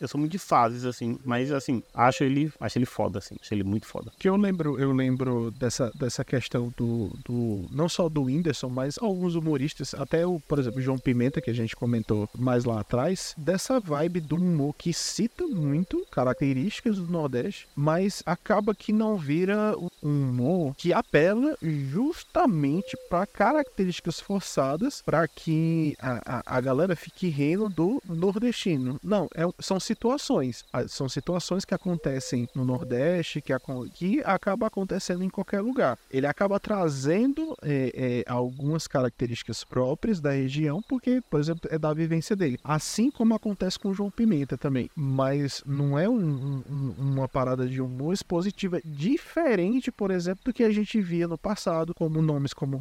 Eu 0.00 0.08
sou 0.08 0.18
muito 0.18 0.32
de 0.32 0.38
fases, 0.38 0.84
assim. 0.84 1.18
Mas 1.24 1.52
assim, 1.52 1.82
acho 1.92 2.24
ele. 2.24 2.52
Acho 2.58 2.78
ele 2.78 2.86
foda, 2.86 3.18
assim. 3.18 3.36
Acho 3.40 3.52
ele 3.52 3.64
muito 3.64 3.86
foda. 3.86 4.10
Que 4.18 4.28
eu 4.28 4.36
lembro, 4.36 4.78
eu 4.78 4.92
lembro 4.92 5.50
dessa, 5.50 5.90
dessa 5.94 6.24
questão 6.24 6.72
do, 6.76 7.10
do. 7.24 7.66
Não 7.70 7.88
só 7.88 8.08
do 8.08 8.24
Whindersson, 8.24 8.68
mas 8.68 8.98
alguns 8.98 9.34
humoristas, 9.34 9.94
até 9.94 10.26
o, 10.26 10.40
por 10.40 10.58
exemplo, 10.58 10.80
João 10.80 10.98
Pimenta, 10.98 11.40
que 11.40 11.50
a 11.50 11.54
gente 11.54 11.76
comentou 11.76 12.28
mais 12.38 12.64
lá 12.64 12.80
atrás, 12.80 13.34
dessa 13.36 13.78
vibe 13.80 14.20
do 14.20 14.36
humor 14.36 14.74
que 14.74 14.92
cita 14.92 15.46
muito 15.46 16.06
características 16.10 16.96
do 16.96 17.10
Nordeste, 17.10 17.68
mas 17.74 18.22
acaba 18.24 18.74
que 18.74 18.92
não 18.92 19.16
vira 19.16 19.74
um 20.02 20.28
humor 20.28 20.74
que 20.76 20.92
apela 20.92 21.56
justamente 21.62 22.96
para 23.08 23.23
características 23.26 24.20
forçadas 24.20 25.02
para 25.02 25.26
que 25.28 25.96
a, 26.00 26.38
a, 26.38 26.56
a, 26.56 26.60
galera 26.60 26.96
fique 26.96 27.28
rindo 27.28 27.68
do 27.68 28.02
nordestino. 28.08 28.98
Não, 29.02 29.28
é, 29.34 29.42
são 29.58 29.78
situações. 29.78 30.64
São 30.88 31.08
situações 31.08 31.64
que 31.64 31.74
acontecem 31.74 32.48
no 32.54 32.64
Nordeste, 32.64 33.40
que, 33.40 33.52
que 33.94 34.22
acaba 34.24 34.66
acontecendo 34.66 35.22
em 35.22 35.30
qualquer 35.30 35.60
lugar. 35.60 35.98
Ele 36.10 36.26
acaba 36.26 36.58
trazendo 36.58 37.56
é, 37.62 38.24
é, 38.26 38.30
algumas 38.30 38.86
características 38.86 39.64
próprias 39.64 40.20
da 40.20 40.30
região, 40.30 40.82
porque, 40.88 41.20
por 41.30 41.40
exemplo, 41.40 41.68
é 41.70 41.78
da 41.78 41.92
vivência 41.92 42.34
dele. 42.34 42.58
Assim 42.62 43.10
como 43.10 43.34
acontece 43.34 43.78
com 43.78 43.90
o 43.90 43.94
João 43.94 44.10
Pimenta 44.10 44.56
também. 44.56 44.90
Mas 44.94 45.62
não 45.66 45.98
é 45.98 46.08
um, 46.08 46.62
um, 46.68 46.94
uma 46.98 47.28
parada 47.28 47.66
de 47.66 47.80
humor 47.80 48.14
expositiva 48.14 48.80
diferente, 48.84 49.90
por 49.90 50.10
exemplo, 50.10 50.44
do 50.44 50.52
que 50.52 50.64
a 50.64 50.70
gente 50.70 51.00
via 51.00 51.28
no 51.28 51.38
passado, 51.38 51.94
como 51.94 52.22
nomes 52.22 52.52
como 52.52 52.76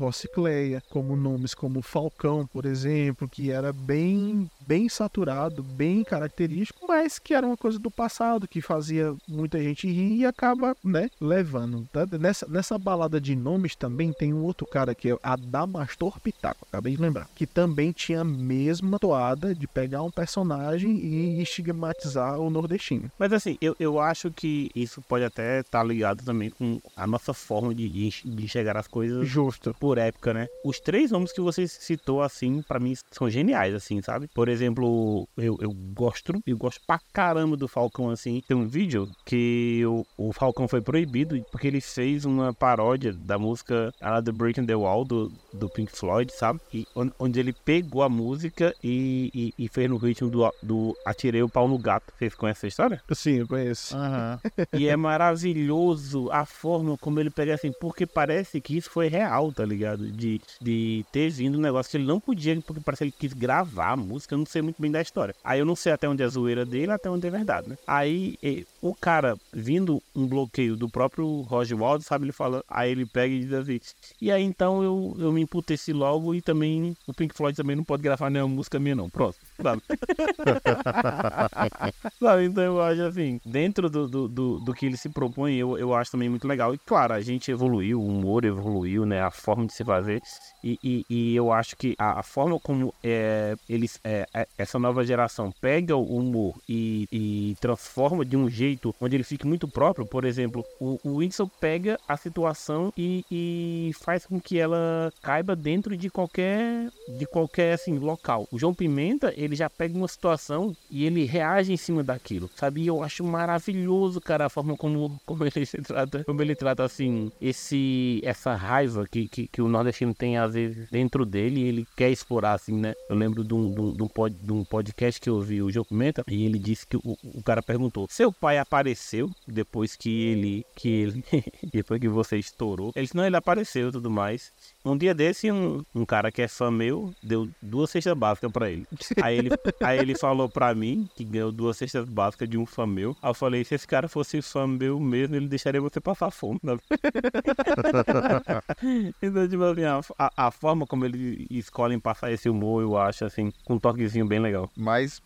Como 0.89 1.15
nomes 1.15 1.53
como 1.53 1.81
Falcão, 1.81 2.47
por 2.47 2.65
exemplo, 2.65 3.27
que 3.27 3.51
era 3.51 3.71
bem 3.71 4.49
bem 4.67 4.87
saturado, 4.89 5.61
bem 5.61 6.03
característico, 6.03 6.85
mas 6.87 7.19
que 7.19 7.33
era 7.33 7.45
uma 7.45 7.57
coisa 7.57 7.77
do 7.77 7.91
passado, 7.91 8.47
que 8.47 8.61
fazia 8.61 9.13
muita 9.27 9.61
gente 9.61 9.87
rir 9.87 10.21
e 10.21 10.25
acaba, 10.25 10.75
né, 10.83 11.09
levando. 11.19 11.87
Tá? 11.91 12.07
Nessa, 12.19 12.47
nessa 12.47 12.77
balada 12.77 13.19
de 13.19 13.35
nomes 13.35 13.75
também 13.75 14.13
tem 14.13 14.33
um 14.33 14.43
outro 14.43 14.65
cara 14.65 14.95
que 14.95 15.11
é 15.11 15.17
Adamastor 15.21 16.19
Pitaco, 16.19 16.65
acabei 16.69 16.95
de 16.95 17.01
lembrar, 17.01 17.27
que 17.35 17.45
também 17.45 17.91
tinha 17.91 18.21
a 18.21 18.25
mesma 18.25 18.97
toada 18.97 19.53
de 19.53 19.67
pegar 19.67 20.01
um 20.01 20.11
personagem 20.11 20.91
e 20.97 21.41
estigmatizar 21.41 22.39
o 22.39 22.49
nordestino. 22.49 23.11
Mas 23.19 23.33
assim, 23.33 23.57
eu, 23.61 23.75
eu 23.79 23.99
acho 23.99 24.31
que 24.31 24.71
isso 24.75 25.01
pode 25.01 25.25
até 25.25 25.59
estar 25.59 25.79
tá 25.79 25.83
ligado 25.83 26.23
também 26.23 26.49
com 26.49 26.81
a 26.95 27.05
nossa 27.05 27.33
forma 27.33 27.73
de, 27.73 27.89
de 27.89 28.43
enxergar 28.43 28.77
as 28.77 28.87
coisas 28.87 29.27
Justo. 29.27 29.75
por 29.79 29.97
época, 29.97 30.22
né? 30.31 30.47
Os 30.63 30.79
três 30.79 31.09
nomes 31.09 31.33
que 31.33 31.41
você 31.41 31.67
citou, 31.67 32.21
assim, 32.21 32.61
para 32.61 32.79
mim 32.79 32.93
são 33.11 33.27
geniais, 33.29 33.73
assim, 33.73 34.01
sabe? 34.01 34.27
Por 34.27 34.47
exemplo, 34.47 35.27
eu, 35.35 35.57
eu 35.59 35.71
gosto, 35.71 36.39
eu 36.45 36.55
gosto 36.55 36.81
pra 36.85 36.99
caramba 37.11 37.57
do 37.57 37.67
Falcão, 37.67 38.11
assim. 38.11 38.41
Tem 38.47 38.55
um 38.55 38.67
vídeo 38.67 39.09
que 39.25 39.81
o, 39.85 40.05
o 40.17 40.31
Falcão 40.31 40.67
foi 40.67 40.81
proibido 40.81 41.43
porque 41.51 41.67
ele 41.67 41.81
fez 41.81 42.25
uma 42.25 42.53
paródia 42.53 43.11
da 43.13 43.39
música 43.39 43.93
The 44.23 44.31
Breaking 44.31 44.65
the 44.65 44.75
Wall 44.75 45.03
do, 45.03 45.31
do 45.51 45.69
Pink 45.69 45.91
Floyd, 45.91 46.31
sabe? 46.31 46.59
E, 46.73 46.85
onde 47.19 47.39
ele 47.39 47.53
pegou 47.53 48.03
a 48.03 48.09
música 48.09 48.73
e, 48.83 49.31
e, 49.57 49.65
e 49.65 49.67
fez 49.67 49.89
no 49.89 49.97
ritmo 49.97 50.29
do, 50.29 50.53
do 50.61 50.95
Atirei 51.05 51.41
o 51.41 51.49
Pau 51.49 51.67
no 51.67 51.77
Gato. 51.77 52.13
Vocês 52.17 52.35
conhecem 52.35 52.59
essa 52.59 52.67
história? 52.67 53.01
Sim, 53.13 53.39
eu 53.39 53.47
conheço. 53.47 53.95
Uhum. 53.95 54.67
e 54.73 54.87
é 54.87 54.95
maravilhoso 54.95 56.29
a 56.31 56.45
forma 56.45 56.97
como 56.97 57.19
ele 57.19 57.29
pega 57.29 57.53
assim, 57.53 57.71
porque 57.79 58.05
parece 58.05 58.61
que 58.61 58.77
isso 58.77 58.89
foi 58.89 59.07
real, 59.07 59.51
tá 59.51 59.65
ligado? 59.65 60.05
De, 60.15 60.39
de 60.61 61.05
ter 61.11 61.29
vindo 61.29 61.57
um 61.57 61.61
negócio 61.61 61.89
que 61.89 61.97
ele 61.97 62.05
não 62.05 62.19
podia, 62.19 62.59
porque 62.61 62.81
parece 62.81 62.99
que 62.99 63.03
ele 63.05 63.15
quis 63.17 63.33
gravar 63.33 63.91
a 63.91 63.97
música, 63.97 64.35
eu 64.35 64.39
não 64.39 64.45
sei 64.45 64.61
muito 64.61 64.81
bem 64.81 64.91
da 64.91 65.01
história. 65.01 65.35
Aí 65.43 65.59
eu 65.59 65.65
não 65.65 65.75
sei 65.75 65.91
até 65.91 66.07
onde 66.07 66.21
é 66.21 66.25
a 66.25 66.29
zoeira 66.29 66.65
dele, 66.65 66.91
até 66.91 67.09
onde 67.09 67.27
é 67.27 67.31
verdade, 67.31 67.69
né? 67.69 67.77
Aí 67.87 68.37
o 68.81 68.93
cara, 68.93 69.37
vindo 69.51 70.01
um 70.15 70.27
bloqueio 70.27 70.75
do 70.75 70.89
próprio 70.89 71.41
Roger 71.41 71.77
Waldo, 71.77 72.03
sabe, 72.03 72.25
ele 72.25 72.31
fala, 72.31 72.63
aí 72.67 72.91
ele 72.91 73.05
pega 73.05 73.33
e 73.33 73.39
diz 73.39 73.53
assim, 73.53 73.79
e 74.21 74.31
aí 74.31 74.43
então 74.43 74.83
eu, 74.83 75.15
eu 75.19 75.31
me 75.31 75.41
emputeci 75.41 75.93
logo 75.93 76.35
e 76.35 76.41
também 76.41 76.95
o 77.07 77.13
Pink 77.13 77.33
Floyd 77.33 77.55
também 77.55 77.75
não 77.75 77.83
pode 77.83 78.03
gravar 78.03 78.29
nenhuma 78.29 78.53
música 78.53 78.79
minha 78.79 78.95
não, 78.95 79.09
pronto, 79.09 79.37
sabe? 79.63 79.81
sabe, 82.19 82.45
então 82.45 82.63
eu 82.63 82.81
acho 82.81 83.01
assim, 83.01 83.39
dentro 83.45 83.89
do, 83.89 84.07
do, 84.07 84.27
do, 84.27 84.59
do, 84.59 84.73
que 84.73 84.85
ele 84.85 84.97
se 84.97 85.09
propõe, 85.09 85.55
eu, 85.55 85.77
eu 85.77 85.93
acho 85.93 86.11
também 86.11 86.29
muito 86.29 86.47
legal. 86.47 86.73
E 86.73 86.77
claro, 86.77 87.13
a 87.13 87.21
gente 87.21 87.49
evoluiu, 87.49 87.99
o 87.99 88.07
humor 88.07 88.45
evoluiu, 88.45 89.05
né? 89.05 89.21
A 89.21 89.31
forma 89.31 89.65
de 89.65 89.73
se 89.73 89.83
fazer. 89.83 90.21
E, 90.63 90.77
e, 90.83 91.05
e 91.09 91.35
eu 91.35 91.51
acho 91.51 91.75
que 91.75 91.95
a, 91.97 92.19
a 92.19 92.23
forma 92.23 92.59
como 92.59 92.93
é, 93.03 93.55
eles, 93.67 93.99
é, 94.03 94.25
é 94.33 94.47
essa 94.57 94.77
nova 94.77 95.05
geração 95.05 95.51
pega 95.61 95.95
o 95.95 96.17
humor 96.17 96.55
e, 96.67 97.07
e, 97.11 97.55
transforma 97.59 98.25
de 98.25 98.35
um 98.35 98.49
jeito 98.49 98.93
onde 98.99 99.15
ele 99.15 99.23
fique 99.23 99.47
muito 99.47 99.67
próprio. 99.67 100.05
Por 100.05 100.25
exemplo, 100.25 100.63
o, 100.79 100.99
o 101.03 101.17
Whindersson 101.17 101.47
pega 101.47 101.99
a 102.07 102.17
situação 102.17 102.91
e, 102.97 103.25
e 103.31 103.91
faz 104.01 104.25
com 104.25 104.39
que 104.39 104.59
ela 104.59 105.11
caiba 105.21 105.55
dentro 105.55 105.95
de 105.95 106.09
qualquer 106.09 106.89
de 107.17 107.25
qualquer 107.25 107.73
assim 107.73 107.97
local. 107.97 108.47
O 108.51 108.59
João 108.59 108.73
Pimenta 108.73 109.33
ele 109.35 109.52
já 109.55 109.69
pega 109.69 109.97
uma 109.97 110.07
situação 110.07 110.75
e 110.89 111.05
ele 111.05 111.25
reage 111.25 111.71
em 111.71 111.77
cima 111.77 112.03
daquilo, 112.03 112.49
sabe? 112.55 112.81
E 112.81 112.87
eu 112.87 113.03
acho 113.03 113.23
maravilhoso, 113.23 114.21
cara, 114.21 114.45
a 114.45 114.49
forma 114.49 114.75
como, 114.77 115.19
como 115.25 115.43
ele 115.45 115.65
se 115.65 115.81
trata, 115.81 116.23
como 116.23 116.41
ele 116.41 116.55
trata 116.55 116.83
assim 116.83 117.31
esse 117.41 118.21
essa 118.23 118.55
raiva 118.55 119.05
que, 119.09 119.27
que, 119.27 119.47
que 119.47 119.61
o 119.61 119.67
nordestino 119.67 120.13
tem 120.13 120.37
às 120.37 120.53
vezes 120.53 120.89
dentro 120.89 121.25
dele 121.25 121.61
e 121.61 121.67
ele 121.67 121.87
quer 121.95 122.11
explorar 122.11 122.53
assim, 122.53 122.75
né? 122.75 122.93
Eu 123.09 123.15
lembro 123.15 123.43
de 123.43 123.53
um, 123.53 123.73
de 123.73 123.81
um, 123.81 123.93
de 123.93 124.03
um, 124.03 124.07
pod, 124.07 124.35
de 124.35 124.51
um 124.51 124.63
podcast 124.63 125.19
que 125.19 125.29
eu 125.29 125.35
ouvi 125.35 125.61
o 125.61 125.71
João 125.71 125.85
Pimenta 125.85 126.23
e 126.27 126.45
ele 126.45 126.59
disse 126.59 126.85
que 126.85 126.97
o, 126.97 127.17
o 127.23 127.43
cara 127.43 127.61
perguntou: 127.61 128.07
"Seu 128.09 128.31
pai 128.31 128.57
apareceu 128.57 129.29
depois 129.47 129.95
que 129.95 130.09
ele 130.09 130.65
que 130.75 130.89
ele 130.89 131.23
depois 131.71 131.99
que 131.99 132.07
você 132.07 132.37
estourou?" 132.37 132.91
Ele 132.95 133.05
disse: 133.05 133.15
"Não, 133.15 133.25
ele 133.25 133.35
apareceu 133.35 133.89
e 133.89 133.91
tudo 133.91 134.09
mais." 134.09 134.51
Um 134.85 134.97
dia 134.97 135.13
desse, 135.13 135.51
um, 135.51 135.83
um 135.95 136.05
cara 136.05 136.31
que 136.31 136.41
é 136.41 136.47
fã 136.47 136.69
meu 136.69 137.13
deu 137.21 137.49
duas 137.61 137.89
cestas 137.89 138.17
básicas 138.17 138.51
pra 138.51 138.69
ele. 138.69 138.85
Aí 139.21 139.32
ele, 139.37 139.49
aí 139.81 139.99
ele 139.99 140.15
falou 140.15 140.49
pra 140.49 140.73
mim 140.73 141.07
que 141.15 141.23
ganhou 141.23 141.51
duas 141.51 141.77
cestas 141.77 142.07
básicas 142.07 142.49
de 142.49 142.57
um 142.57 142.65
fã 142.65 142.85
meu. 142.85 143.15
Aí 143.21 143.29
eu 143.29 143.33
falei: 143.33 143.63
se 143.63 143.75
esse 143.75 143.87
cara 143.87 144.07
fosse 144.07 144.41
fã 144.41 144.67
meu 144.67 144.99
mesmo, 144.99 145.35
ele 145.35 145.47
deixaria 145.47 145.81
você 145.81 145.99
passar 145.99 146.31
fome. 146.31 146.59
Né? 146.63 146.77
então, 149.21 149.47
tipo 149.47 149.63
assim, 149.63 149.83
a, 149.83 150.01
a, 150.17 150.47
a, 150.47 150.51
forma 150.51 150.85
como 150.85 151.05
eles 151.05 151.47
escolhem 151.49 151.99
passar 151.99 152.31
esse 152.31 152.49
humor, 152.49 152.81
eu 152.81 152.97
acho, 152.97 153.25
assim, 153.25 153.51
com 153.65 153.75
um 153.75 153.79
toquezinho 153.79 154.27
bem 154.27 154.39
legal. 154.39 154.69
Mas 154.75 155.21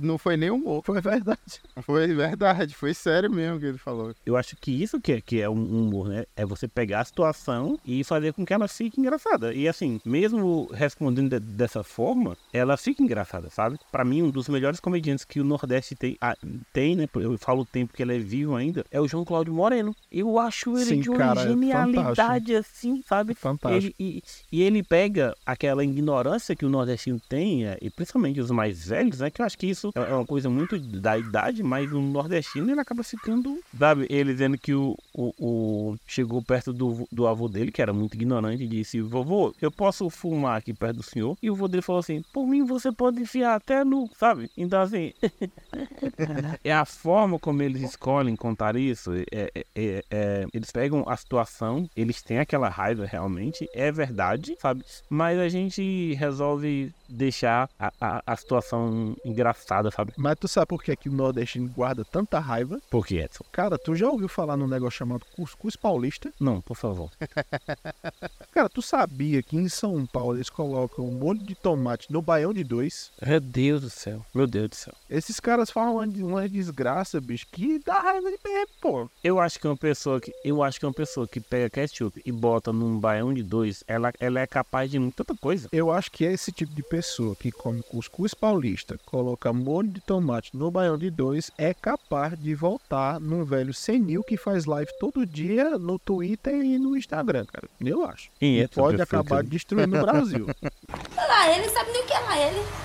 não 0.00 0.18
foi 0.18 0.36
nem 0.36 0.50
humor, 0.50 0.82
foi 0.84 1.00
verdade. 1.00 1.40
Foi 1.84 2.14
verdade, 2.14 2.74
foi 2.74 2.94
sério 2.94 3.30
mesmo 3.30 3.60
que 3.60 3.66
ele 3.66 3.78
falou. 3.78 4.14
Eu 4.24 4.36
acho 4.36 4.56
que 4.56 4.70
isso 4.70 5.00
que 5.00 5.12
é, 5.12 5.20
que 5.20 5.40
é 5.40 5.50
um 5.50 5.54
humor, 5.54 6.08
né? 6.08 6.24
É 6.34 6.46
você 6.46 6.66
pegar 6.66 7.00
a 7.00 7.04
situação 7.04 7.78
e 7.84 8.02
fazer 8.04 8.32
com 8.32 8.44
que 8.44 8.54
ela 8.54 8.66
fique 8.66 9.00
engraçada. 9.00 9.52
E 9.52 9.68
assim, 9.68 10.00
mesmo 10.04 10.68
respondendo 10.72 11.28
de, 11.28 11.40
dessa 11.40 11.82
forma, 11.82 12.36
ela 12.52 12.76
fica 12.76 13.02
engraçada, 13.02 13.43
sabe? 13.50 13.78
Para 13.90 14.04
mim, 14.04 14.22
um 14.22 14.30
dos 14.30 14.48
melhores 14.48 14.80
comediantes 14.80 15.24
que 15.24 15.40
o 15.40 15.44
Nordeste 15.44 15.94
tem, 15.94 16.16
ah, 16.20 16.36
tem, 16.72 16.96
né? 16.96 17.08
Eu 17.14 17.36
falo 17.38 17.62
o 17.62 17.66
tempo 17.66 17.92
que 17.92 18.02
ele 18.02 18.16
é 18.16 18.18
vivo 18.18 18.54
ainda, 18.54 18.84
é 18.90 19.00
o 19.00 19.08
João 19.08 19.24
Cláudio 19.24 19.52
Moreno. 19.52 19.94
Eu 20.10 20.38
acho 20.38 20.76
ele 20.76 20.84
Sim, 20.84 21.00
de 21.00 21.10
uma 21.10 21.18
cara, 21.18 21.40
é 21.40 21.48
genialidade, 21.48 22.54
é 22.54 22.58
assim, 22.58 23.02
sabe? 23.06 23.34
Fantástico. 23.34 23.94
Ele, 23.98 24.22
e, 24.22 24.22
e, 24.52 24.62
ele 24.62 24.82
pega 24.82 25.34
aquela 25.44 25.84
ignorância 25.84 26.54
que 26.54 26.64
o 26.64 26.68
nordestino 26.70 27.20
tem, 27.28 27.66
é, 27.66 27.78
e 27.80 27.90
principalmente 27.90 28.40
os 28.40 28.50
mais 28.50 28.86
velhos, 28.86 29.20
né? 29.20 29.30
Que 29.30 29.40
eu 29.40 29.46
acho 29.46 29.58
que 29.58 29.66
isso 29.66 29.90
é 29.94 30.14
uma 30.14 30.26
coisa 30.26 30.48
muito 30.48 30.78
da 30.78 31.18
idade, 31.18 31.62
mas 31.62 31.92
o 31.92 32.00
nordestino 32.00 32.70
ele 32.70 32.80
acaba 32.80 33.02
ficando, 33.02 33.58
sabe? 33.78 34.06
Ele 34.08 34.32
dizendo 34.32 34.58
que 34.58 34.74
o, 34.74 34.96
o, 35.12 35.32
o 35.38 35.96
chegou 36.06 36.42
perto 36.42 36.72
do, 36.72 37.06
do 37.10 37.26
avô 37.26 37.48
dele, 37.48 37.72
que 37.72 37.82
era 37.82 37.92
muito 37.92 38.14
ignorante, 38.14 38.64
e 38.64 38.68
disse: 38.68 39.00
Vovô, 39.00 39.54
eu 39.60 39.70
posso 39.70 40.08
fumar 40.10 40.58
aqui 40.58 40.72
perto 40.72 40.96
do 40.96 41.02
senhor? 41.02 41.36
E 41.42 41.50
o 41.50 41.54
vô 41.54 41.68
dele 41.68 41.82
falou 41.82 42.00
assim: 42.00 42.22
Por 42.32 42.46
mim 42.46 42.64
você 42.64 42.92
pode 42.92 43.24
enfiar 43.34 43.56
até 43.56 43.84
no, 43.84 44.08
sabe? 44.16 44.50
Então, 44.56 44.80
assim, 44.80 45.12
é 46.62 46.72
a 46.72 46.84
forma 46.84 47.38
como 47.38 47.62
eles 47.62 47.82
escolhem 47.82 48.36
contar 48.36 48.76
isso. 48.76 49.12
É, 49.32 49.50
é, 49.54 49.66
é, 49.74 50.04
é, 50.10 50.46
eles 50.52 50.70
pegam 50.70 51.04
a 51.08 51.16
situação, 51.16 51.88
eles 51.96 52.22
têm 52.22 52.38
aquela 52.38 52.68
raiva 52.68 53.04
realmente, 53.04 53.68
é 53.74 53.90
verdade, 53.90 54.56
sabe? 54.60 54.84
Mas 55.10 55.38
a 55.38 55.48
gente 55.48 56.14
resolve 56.14 56.92
deixar 57.08 57.68
a, 57.78 57.92
a, 58.00 58.22
a 58.26 58.36
situação 58.36 59.16
engraçada, 59.24 59.90
sabe? 59.90 60.12
Mas 60.16 60.36
tu 60.38 60.48
sabe 60.48 60.66
por 60.66 60.82
que, 60.82 60.94
que 60.96 61.08
o 61.08 61.12
nordestino 61.12 61.68
guarda 61.68 62.04
tanta 62.04 62.38
raiva? 62.38 62.80
Por 62.90 63.06
que, 63.06 63.18
Edson? 63.18 63.44
Cara, 63.52 63.78
tu 63.78 63.94
já 63.94 64.08
ouviu 64.08 64.28
falar 64.28 64.56
num 64.56 64.68
negócio 64.68 64.98
chamado 64.98 65.26
cuscuz 65.36 65.76
paulista? 65.76 66.32
Não, 66.40 66.60
por 66.60 66.76
favor. 66.76 67.10
Cara, 68.52 68.68
tu 68.68 68.80
sabia 68.80 69.42
que 69.42 69.56
em 69.56 69.68
São 69.68 70.06
Paulo 70.06 70.36
eles 70.36 70.50
colocam 70.50 71.06
um 71.06 71.12
molho 71.12 71.40
de 71.40 71.54
tomate 71.54 72.12
no 72.12 72.22
baião 72.22 72.52
de 72.52 72.64
dois? 72.64 73.12
Meu 73.26 73.40
Deus 73.40 73.80
do 73.80 73.90
céu. 73.90 74.24
Meu 74.34 74.46
Deus 74.46 74.68
do 74.70 74.74
céu. 74.76 74.92
Esses 75.08 75.40
caras 75.40 75.70
falam 75.70 75.94
uma, 75.96 76.04
uma 76.04 76.48
desgraça, 76.48 77.20
bicho, 77.20 77.46
que 77.50 77.78
dá 77.84 77.98
raiva 78.00 78.30
de 78.30 78.36
pé, 78.38 78.64
pô. 78.80 79.08
Eu 79.22 79.40
acho 79.40 79.58
que 79.58 79.66
uma 79.66 79.76
pessoa 79.76 80.20
que 80.20 80.32
eu 80.44 80.62
acho 80.62 80.78
que 80.78 80.86
uma 80.86 80.92
pessoa 80.92 81.26
que 81.26 81.40
pega 81.40 81.70
ketchup 81.70 82.20
e 82.24 82.30
bota 82.32 82.72
num 82.72 82.98
baião 82.98 83.32
de 83.32 83.42
dois, 83.42 83.82
ela, 83.88 84.12
ela 84.20 84.40
é 84.40 84.46
capaz 84.46 84.90
de 84.90 84.98
muita 84.98 85.24
coisa. 85.40 85.68
Eu 85.72 85.90
acho 85.90 86.10
que 86.10 86.26
é 86.26 86.32
esse 86.32 86.52
tipo 86.52 86.74
de 86.74 86.82
pessoa 86.82 87.34
que 87.34 87.50
come 87.50 87.82
cuscuz 87.82 88.34
paulista, 88.34 88.98
coloca 89.06 89.52
molho 89.52 89.88
de 89.88 90.00
tomate 90.00 90.54
no 90.56 90.70
baião 90.70 90.98
de 90.98 91.10
dois, 91.10 91.50
é 91.56 91.72
capaz 91.72 92.38
de 92.38 92.54
voltar 92.54 93.18
num 93.20 93.44
velho 93.44 93.72
senil 93.72 94.22
que 94.22 94.36
faz 94.36 94.64
live 94.66 94.90
todo 95.00 95.24
dia 95.24 95.78
no 95.78 95.98
Twitter 95.98 96.54
e 96.54 96.78
no 96.78 96.96
Instagram, 96.96 97.46
cara. 97.46 97.68
Eu 97.80 98.04
acho. 98.04 98.28
É 98.40 98.46
E 98.46 98.68
pode 98.68 99.00
acabar 99.00 99.42
que- 99.42 99.50
destruindo 99.50 99.96
o 99.96 100.00
Brasil. 100.02 100.46
Lá 101.16 101.50
ele, 101.56 101.68
sabe 101.70 101.90
nem 101.92 102.02
o 102.02 102.06
que 102.06 102.12
é 102.12 102.18
lá 102.20 102.38
ele. 102.38 102.83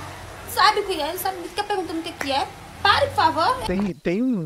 Sabe 0.53 0.81
o 0.81 0.85
que 0.85 0.99
é, 0.99 1.09
ele 1.09 1.17
sabe, 1.17 1.38
fica 1.47 1.63
perguntando 1.63 1.99
o 1.99 2.03
que 2.03 2.12
que 2.12 2.31
é. 2.31 2.47
Pare, 2.81 3.07
por 3.07 3.15
favor. 3.15 3.65
Tem, 3.65 3.93
tem 3.93 4.23
um, 4.23 4.39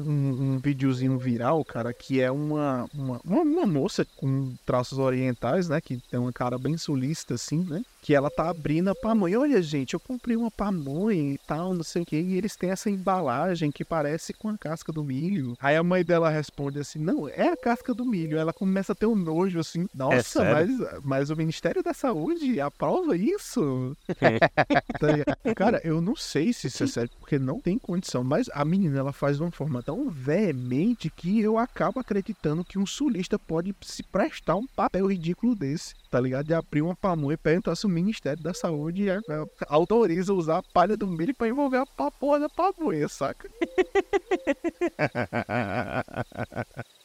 um, 0.53 0.59
videozinho 0.59 1.19
viral, 1.19 1.63
cara, 1.63 1.93
que 1.93 2.19
é 2.19 2.31
uma, 2.31 2.89
uma, 2.93 3.21
uma, 3.23 3.65
moça 3.67 4.05
com 4.17 4.55
traços 4.65 4.97
orientais, 4.97 5.69
né? 5.69 5.79
Que 5.79 5.97
tem 6.09 6.19
uma 6.19 6.33
cara 6.33 6.57
bem 6.57 6.75
sulista, 6.75 7.35
assim, 7.35 7.63
né? 7.69 7.83
Que 8.03 8.13
ela 8.13 8.29
tá 8.29 8.49
abrindo 8.49 8.89
a 8.89 8.95
pamonha. 8.95 9.39
Olha, 9.39 9.61
gente, 9.61 9.93
eu 9.93 9.99
comprei 9.99 10.35
uma 10.35 10.51
pamonha 10.51 11.33
e 11.33 11.37
tal, 11.47 11.73
não 11.73 11.83
sei 11.83 12.03
o 12.03 12.05
que. 12.05 12.19
E 12.19 12.37
eles 12.37 12.55
têm 12.57 12.69
essa 12.69 12.89
embalagem 12.89 13.71
que 13.71 13.85
parece 13.85 14.33
com 14.33 14.49
a 14.49 14.57
casca 14.57 14.91
do 14.91 15.03
milho. 15.03 15.57
Aí 15.59 15.77
a 15.77 15.83
mãe 15.83 16.03
dela 16.03 16.29
responde 16.29 16.79
assim: 16.79 16.99
Não, 16.99 17.29
é 17.29 17.47
a 17.47 17.57
casca 17.57 17.93
do 17.93 18.05
milho. 18.05 18.37
Ela 18.37 18.51
começa 18.51 18.91
a 18.91 18.95
ter 18.95 19.05
um 19.05 19.15
nojo 19.15 19.57
assim. 19.57 19.87
Nossa, 19.95 20.41
sério? 20.41 20.77
mas, 20.77 21.03
mas 21.03 21.29
o 21.29 21.35
Ministério 21.35 21.81
da 21.81 21.93
Saúde 21.93 22.59
aprova 22.59 23.15
isso? 23.15 23.95
Tá? 24.93 25.53
Cara, 25.55 25.81
eu 25.83 26.01
não 26.01 26.15
sei 26.15 26.53
se 26.53 26.67
isso 26.67 26.83
é 26.83 26.87
sério, 26.87 27.09
porque 27.19 27.39
não 27.39 27.59
tem 27.59 27.77
condição. 27.77 28.23
Mas 28.23 28.49
a 28.53 28.63
menina, 28.63 28.99
ela 28.99 29.11
faz 29.11 29.37
de 29.37 29.43
uma 29.43 29.51
forma 29.51 29.81
tão 29.81 30.09
veemente 30.09 31.09
que 31.09 31.39
eu 31.39 31.57
acabo 31.57 31.99
acreditando 31.99 32.63
que 32.63 32.77
um 32.77 32.85
sulista 32.85 33.39
pode 33.39 33.75
se 33.81 34.03
prestar 34.03 34.55
um 34.55 34.67
papel 34.67 35.07
ridículo 35.07 35.55
desse, 35.55 35.93
tá 36.09 36.19
ligado? 36.19 36.47
De 36.47 36.53
abrir 36.53 36.81
uma 36.81 36.95
pamonha 36.95 37.33
e 37.33 37.37
perguntar 37.37 37.75
se 37.75 37.85
o 37.85 37.89
Ministério 37.93 38.41
da 38.43 38.53
Saúde 38.53 39.09
é- 39.09 39.17
é- 39.17 39.21
autoriza 39.67 40.33
usar 40.33 40.57
a 40.59 40.63
palha 40.63 40.97
do 40.97 41.07
milho 41.07 41.33
pra 41.35 41.47
envolver 41.47 41.83
a 41.97 42.11
porra 42.11 42.39
da 42.41 42.49
pamonha, 42.49 43.07
saca? 43.07 43.49